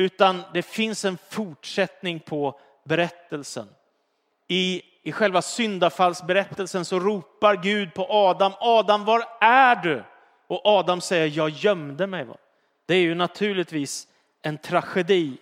Utan 0.02 0.42
det 0.52 0.62
finns 0.62 1.04
en 1.04 1.18
fortsättning 1.30 2.20
på 2.20 2.60
berättelsen. 2.84 3.68
I, 4.48 4.82
I 5.02 5.12
själva 5.12 5.42
syndafallsberättelsen 5.42 6.84
så 6.84 7.00
ropar 7.00 7.56
Gud 7.56 7.94
på 7.94 8.06
Adam, 8.10 8.52
Adam 8.60 9.04
var 9.04 9.24
är 9.40 9.76
du? 9.76 10.04
Och 10.46 10.60
Adam 10.66 11.00
säger, 11.00 11.36
jag 11.36 11.50
gömde 11.50 12.06
mig. 12.06 12.26
Det 12.86 12.94
är 12.94 13.00
ju 13.00 13.14
naturligtvis 13.14 14.08
en 14.42 14.58
tragedi. 14.58 15.36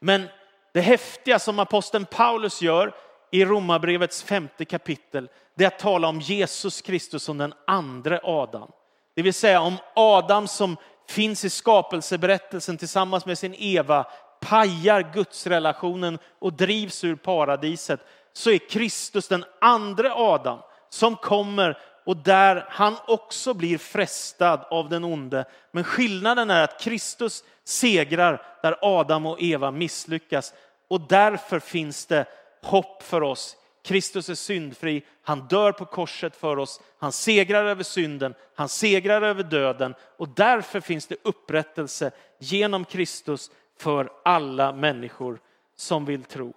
Men 0.00 0.28
det 0.72 0.80
häftiga 0.80 1.38
som 1.38 1.58
aposteln 1.58 2.06
Paulus 2.06 2.62
gör 2.62 2.94
i 3.30 3.44
Romarbrevets 3.44 4.22
femte 4.22 4.64
kapitel, 4.64 5.28
det 5.54 5.64
är 5.64 5.68
att 5.68 5.78
tala 5.78 6.08
om 6.08 6.20
Jesus 6.20 6.82
Kristus 6.82 7.22
som 7.22 7.38
den 7.38 7.54
andra 7.66 8.20
Adam. 8.22 8.72
Det 9.14 9.22
vill 9.22 9.34
säga 9.34 9.60
om 9.60 9.76
Adam 9.94 10.48
som 10.48 10.76
finns 11.08 11.44
i 11.44 11.50
skapelseberättelsen 11.50 12.76
tillsammans 12.76 13.26
med 13.26 13.38
sin 13.38 13.54
Eva, 13.58 14.06
pajar 14.40 15.12
gudsrelationen 15.14 16.18
och 16.38 16.52
drivs 16.52 17.04
ur 17.04 17.16
paradiset, 17.16 18.00
så 18.32 18.50
är 18.50 18.58
Kristus 18.58 19.28
den 19.28 19.44
andra 19.60 20.14
Adam 20.14 20.58
som 20.88 21.16
kommer 21.16 21.78
och 22.04 22.16
där 22.16 22.66
han 22.68 22.96
också 23.06 23.54
blir 23.54 23.78
frestad 23.78 24.60
av 24.70 24.88
den 24.88 25.04
onde. 25.04 25.44
Men 25.70 25.84
skillnaden 25.84 26.50
är 26.50 26.64
att 26.64 26.80
Kristus 26.80 27.44
segrar 27.64 28.42
där 28.62 28.76
Adam 28.82 29.26
och 29.26 29.42
Eva 29.42 29.70
misslyckas. 29.70 30.54
Och 30.88 31.00
därför 31.00 31.58
finns 31.58 32.06
det 32.06 32.26
hopp 32.62 33.02
för 33.02 33.22
oss. 33.22 33.56
Kristus 33.84 34.28
är 34.28 34.34
syndfri, 34.34 35.02
han 35.22 35.40
dör 35.40 35.72
på 35.72 35.84
korset 35.84 36.36
för 36.36 36.56
oss, 36.56 36.80
han 36.98 37.12
segrar 37.12 37.64
över 37.64 37.82
synden, 37.82 38.34
han 38.54 38.68
segrar 38.68 39.22
över 39.22 39.42
döden 39.42 39.94
och 40.16 40.28
därför 40.28 40.80
finns 40.80 41.06
det 41.06 41.16
upprättelse 41.22 42.10
genom 42.38 42.84
Kristus 42.84 43.50
för 43.78 44.12
alla 44.24 44.72
människor 44.72 45.40
som 45.76 46.04
vill 46.04 46.24
tro. 46.24 46.54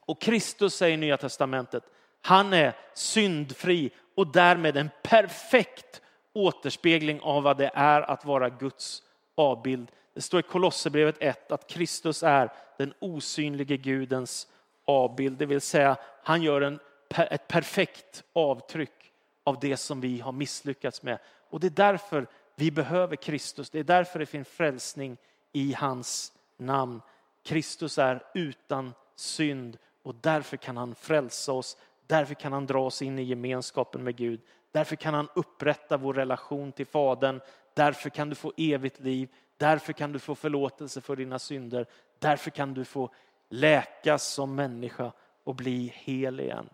Och 0.00 0.20
Kristus 0.20 0.74
säger 0.74 0.94
i 0.94 1.00
Nya 1.00 1.16
Testamentet, 1.16 1.82
han 2.22 2.52
är 2.52 2.76
syndfri 2.94 3.90
och 4.16 4.32
därmed 4.32 4.76
en 4.76 4.90
perfekt 5.02 6.00
återspegling 6.32 7.20
av 7.20 7.42
vad 7.42 7.58
det 7.58 7.70
är 7.74 8.02
att 8.02 8.24
vara 8.24 8.48
Guds 8.48 9.02
avbild. 9.34 9.90
Det 10.14 10.20
står 10.20 10.40
i 10.40 10.42
Kolosserbrevet 10.42 11.16
1 11.20 11.52
att 11.52 11.70
Kristus 11.70 12.22
är 12.22 12.52
den 12.76 12.94
osynlige 12.98 13.76
Gudens 13.76 14.46
avbild, 14.88 15.38
det 15.38 15.46
vill 15.46 15.60
säga 15.60 15.96
han 16.22 16.42
gör 16.42 16.60
en, 16.60 16.78
ett 17.08 17.48
perfekt 17.48 18.24
avtryck 18.32 19.12
av 19.44 19.60
det 19.60 19.76
som 19.76 20.00
vi 20.00 20.20
har 20.20 20.32
misslyckats 20.32 21.02
med. 21.02 21.18
Och 21.50 21.60
det 21.60 21.66
är 21.66 21.70
därför 21.70 22.26
vi 22.56 22.70
behöver 22.70 23.16
Kristus, 23.16 23.70
det 23.70 23.78
är 23.78 23.84
därför 23.84 24.18
det 24.18 24.26
finns 24.26 24.48
frälsning 24.48 25.16
i 25.52 25.72
hans 25.72 26.32
namn. 26.56 27.02
Kristus 27.44 27.98
är 27.98 28.22
utan 28.34 28.94
synd 29.16 29.78
och 30.02 30.14
därför 30.20 30.56
kan 30.56 30.76
han 30.76 30.94
frälsa 30.94 31.52
oss, 31.52 31.76
därför 32.06 32.34
kan 32.34 32.52
han 32.52 32.66
dra 32.66 32.84
oss 32.86 33.02
in 33.02 33.18
i 33.18 33.22
gemenskapen 33.22 34.04
med 34.04 34.16
Gud. 34.16 34.40
Därför 34.72 34.96
kan 34.96 35.14
han 35.14 35.28
upprätta 35.34 35.96
vår 35.96 36.14
relation 36.14 36.72
till 36.72 36.86
Fadern, 36.86 37.40
därför 37.74 38.10
kan 38.10 38.28
du 38.28 38.34
få 38.34 38.52
evigt 38.56 39.00
liv, 39.00 39.28
därför 39.56 39.92
kan 39.92 40.12
du 40.12 40.18
få 40.18 40.34
förlåtelse 40.34 41.00
för 41.00 41.16
dina 41.16 41.38
synder, 41.38 41.86
därför 42.18 42.50
kan 42.50 42.74
du 42.74 42.84
få 42.84 43.10
läkas 43.48 44.28
som 44.28 44.54
människa 44.54 45.12
och 45.44 45.54
bli 45.54 45.92
hel 45.96 46.40
igen. 46.40 46.68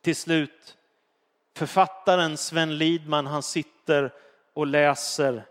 Till 0.00 0.16
slut, 0.16 0.76
författaren 1.54 2.36
Sven 2.36 2.78
Lidman, 2.78 3.26
han 3.26 3.42
sitter 3.42 4.12
och 4.52 4.66
läser 4.66 5.46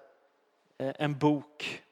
eh, 0.77 0.93
en 0.95 1.17
bok 1.17 1.83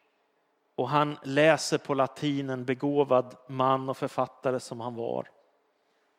och 0.75 0.89
han 0.89 1.17
läser 1.23 1.77
på 1.77 1.93
latin, 1.93 2.49
en 2.49 2.65
begåvad 2.65 3.35
man 3.47 3.89
och 3.89 3.97
författare 3.97 4.59
som 4.59 4.79
han 4.79 4.95
var. 4.95 5.29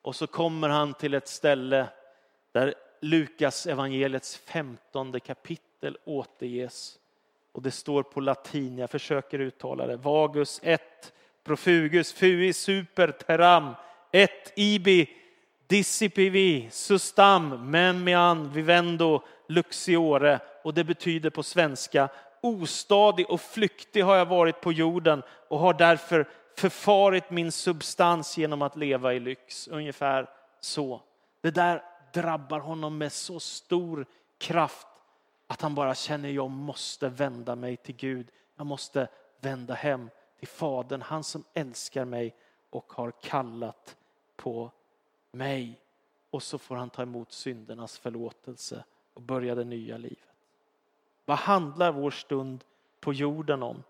Och 0.02 0.16
så 0.16 0.26
kommer 0.26 0.68
han 0.68 0.94
till 0.94 1.14
ett 1.14 1.28
ställe 1.28 1.88
där 2.52 2.74
Lukas 3.00 3.66
evangeliets 3.66 4.36
femtonde 4.36 5.20
kapitel 5.20 5.98
återges. 6.04 6.98
Och 7.52 7.62
det 7.62 7.70
står 7.70 8.02
på 8.02 8.20
latin, 8.20 8.78
jag 8.78 8.90
försöker 8.90 9.38
uttala 9.38 9.86
det. 9.86 9.96
Vagus 9.96 10.60
1, 10.62 11.12
profugus, 11.48 12.12
fui, 12.12 12.52
super, 12.52 13.12
teram, 13.12 13.74
et 14.12 14.52
ibi, 14.56 15.08
dissipivi, 15.66 16.68
sustam, 16.70 17.70
memian, 17.70 18.52
vivendo, 18.52 19.22
luxiore. 19.48 20.40
Och 20.64 20.74
det 20.74 20.84
betyder 20.84 21.30
på 21.30 21.42
svenska, 21.42 22.08
Ostadig 22.40 23.30
och 23.30 23.40
flyktig 23.40 24.02
har 24.02 24.16
jag 24.16 24.26
varit 24.26 24.60
på 24.60 24.72
jorden 24.72 25.22
och 25.48 25.58
har 25.58 25.74
därför 25.74 26.28
förfarit 26.56 27.30
min 27.30 27.52
substans 27.52 28.38
genom 28.38 28.62
att 28.62 28.76
leva 28.76 29.14
i 29.14 29.20
lyx. 29.20 29.68
Ungefär 29.68 30.30
så. 30.60 31.02
Det 31.42 31.50
där 31.50 31.82
drabbar 32.12 32.60
honom 32.60 32.98
med 32.98 33.12
så 33.12 33.40
stor 33.40 34.06
kraft 34.38 34.86
att 35.46 35.62
han 35.62 35.74
bara 35.74 35.94
känner 35.94 36.28
jag 36.28 36.50
måste 36.50 37.08
vända 37.08 37.56
mig 37.56 37.76
till 37.76 37.96
Gud. 37.96 38.28
Jag 38.56 38.66
måste 38.66 39.08
vända 39.40 39.74
hem 39.74 40.10
till 40.38 40.48
Fadern, 40.48 41.02
han 41.02 41.24
som 41.24 41.44
älskar 41.54 42.04
mig 42.04 42.34
och 42.70 42.92
har 42.92 43.10
kallat 43.10 43.96
på 44.36 44.70
mig. 45.32 45.80
Och 46.30 46.42
så 46.42 46.58
får 46.58 46.76
han 46.76 46.90
ta 46.90 47.02
emot 47.02 47.32
syndernas 47.32 47.98
förlåtelse 47.98 48.84
och 49.14 49.22
börja 49.22 49.54
det 49.54 49.64
nya 49.64 49.96
livet. 49.96 50.18
Vad 51.24 51.38
handlar 51.38 51.92
vår 51.92 52.10
stund 52.10 52.64
på 53.00 53.12
jorden 53.12 53.62
om? 53.62 53.82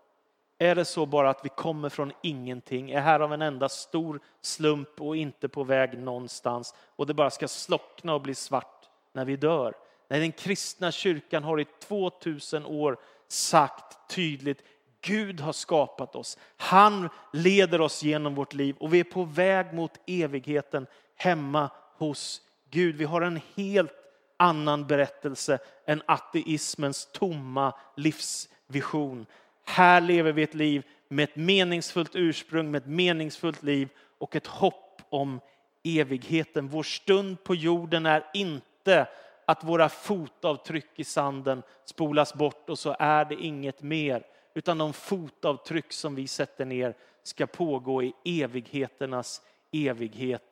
Är 0.57 0.75
det 0.75 0.85
så 0.85 1.05
bara 1.05 1.29
att 1.29 1.45
vi 1.45 1.49
kommer 1.49 1.89
från 1.89 2.11
ingenting, 2.21 2.91
är 2.91 3.01
här 3.01 3.19
av 3.19 3.33
en 3.33 3.41
enda 3.41 3.69
stor 3.69 4.19
slump 4.41 5.01
och 5.01 5.17
inte 5.17 5.49
på 5.49 5.63
väg 5.63 5.97
någonstans 5.99 6.75
och 6.95 7.07
det 7.07 7.13
bara 7.13 7.29
ska 7.29 7.47
slockna 7.47 8.13
och 8.13 8.21
bli 8.21 8.35
svart 8.35 8.89
när 9.13 9.25
vi 9.25 9.35
dör? 9.35 9.73
Nej, 10.07 10.19
den 10.19 10.31
kristna 10.31 10.91
kyrkan 10.91 11.43
har 11.43 11.59
i 11.59 11.65
2000 11.65 12.65
år 12.65 12.97
sagt 13.27 14.15
tydligt 14.15 14.63
Gud 15.01 15.39
har 15.39 15.53
skapat 15.53 16.15
oss. 16.15 16.37
Han 16.57 17.09
leder 17.33 17.81
oss 17.81 18.03
genom 18.03 18.35
vårt 18.35 18.53
liv 18.53 18.75
och 18.79 18.93
vi 18.93 18.99
är 18.99 19.03
på 19.03 19.23
väg 19.23 19.73
mot 19.73 19.91
evigheten 20.07 20.87
hemma 21.15 21.69
hos 21.97 22.41
Gud. 22.71 22.95
Vi 22.95 23.05
har 23.05 23.21
en 23.21 23.41
helt 23.55 23.91
annan 24.37 24.87
berättelse 24.87 25.59
än 25.85 26.01
ateismens 26.05 27.09
tomma 27.11 27.73
livsvision. 27.95 29.25
Här 29.65 30.01
lever 30.01 30.31
vi 30.31 30.43
ett 30.43 30.53
liv 30.53 30.85
med 31.07 31.23
ett 31.23 31.35
meningsfullt 31.35 32.15
ursprung, 32.15 32.71
med 32.71 32.81
ett 32.81 32.89
meningsfullt 32.89 33.63
liv 33.63 33.89
och 34.17 34.35
ett 34.35 34.47
hopp 34.47 35.01
om 35.09 35.39
evigheten. 35.83 36.67
Vår 36.67 36.83
stund 36.83 37.43
på 37.43 37.55
jorden 37.55 38.05
är 38.05 38.25
inte 38.33 39.07
att 39.45 39.63
våra 39.63 39.89
fotavtryck 39.89 40.89
i 40.95 41.03
sanden 41.03 41.63
spolas 41.85 42.33
bort 42.33 42.69
och 42.69 42.79
så 42.79 42.95
är 42.99 43.25
det 43.25 43.35
inget 43.35 43.81
mer. 43.81 44.23
Utan 44.59 44.77
de 44.77 44.93
fotavtryck 44.93 45.93
som 45.93 46.15
vi 46.15 46.27
sätter 46.27 46.65
ner 46.65 46.95
ska 47.23 47.47
pågå 47.47 48.03
i 48.03 48.13
evigheternas 48.23 49.41
evighet. 49.71 50.43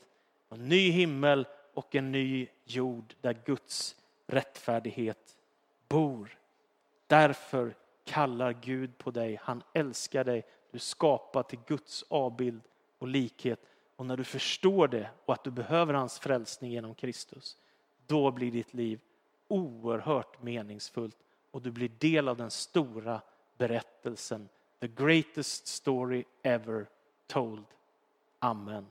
En 0.50 0.70
ny 0.70 0.90
himmel 0.90 1.48
och 1.74 1.96
en 1.96 2.12
ny 2.12 2.48
jord 2.66 3.14
där 3.22 3.42
Guds 3.46 3.96
rättfärdighet 4.28 5.38
bor. 5.90 6.38
Därför 7.08 7.76
kallar 8.06 8.54
Gud 8.54 8.98
på 8.98 9.12
dig. 9.12 9.40
Han 9.42 9.64
älskar 9.74 10.24
dig. 10.24 10.46
Du 10.72 10.80
skapar 10.80 11.44
till 11.44 11.60
Guds 11.68 12.06
avbild 12.10 12.62
och 13.00 13.08
likhet. 13.08 13.60
Och 13.96 14.06
när 14.06 14.18
du 14.18 14.24
förstår 14.24 14.88
det 14.88 15.10
och 15.26 15.34
att 15.34 15.44
du 15.44 15.52
behöver 15.52 15.94
hans 15.94 16.20
frälsning 16.20 16.72
genom 16.72 16.96
Kristus, 16.96 17.58
då 18.06 18.32
blir 18.32 18.52
ditt 18.52 18.74
liv 18.74 19.00
oerhört 19.48 20.42
meningsfullt 20.42 21.18
och 21.52 21.62
du 21.62 21.72
blir 21.72 21.90
del 21.90 22.28
av 22.28 22.38
den 22.38 22.52
stora 22.52 23.22
berättelsen. 23.58 24.50
The 24.80 24.88
greatest 24.88 25.68
story 25.68 26.26
ever 26.44 26.88
told. 27.28 27.66
Amen. 28.42 28.86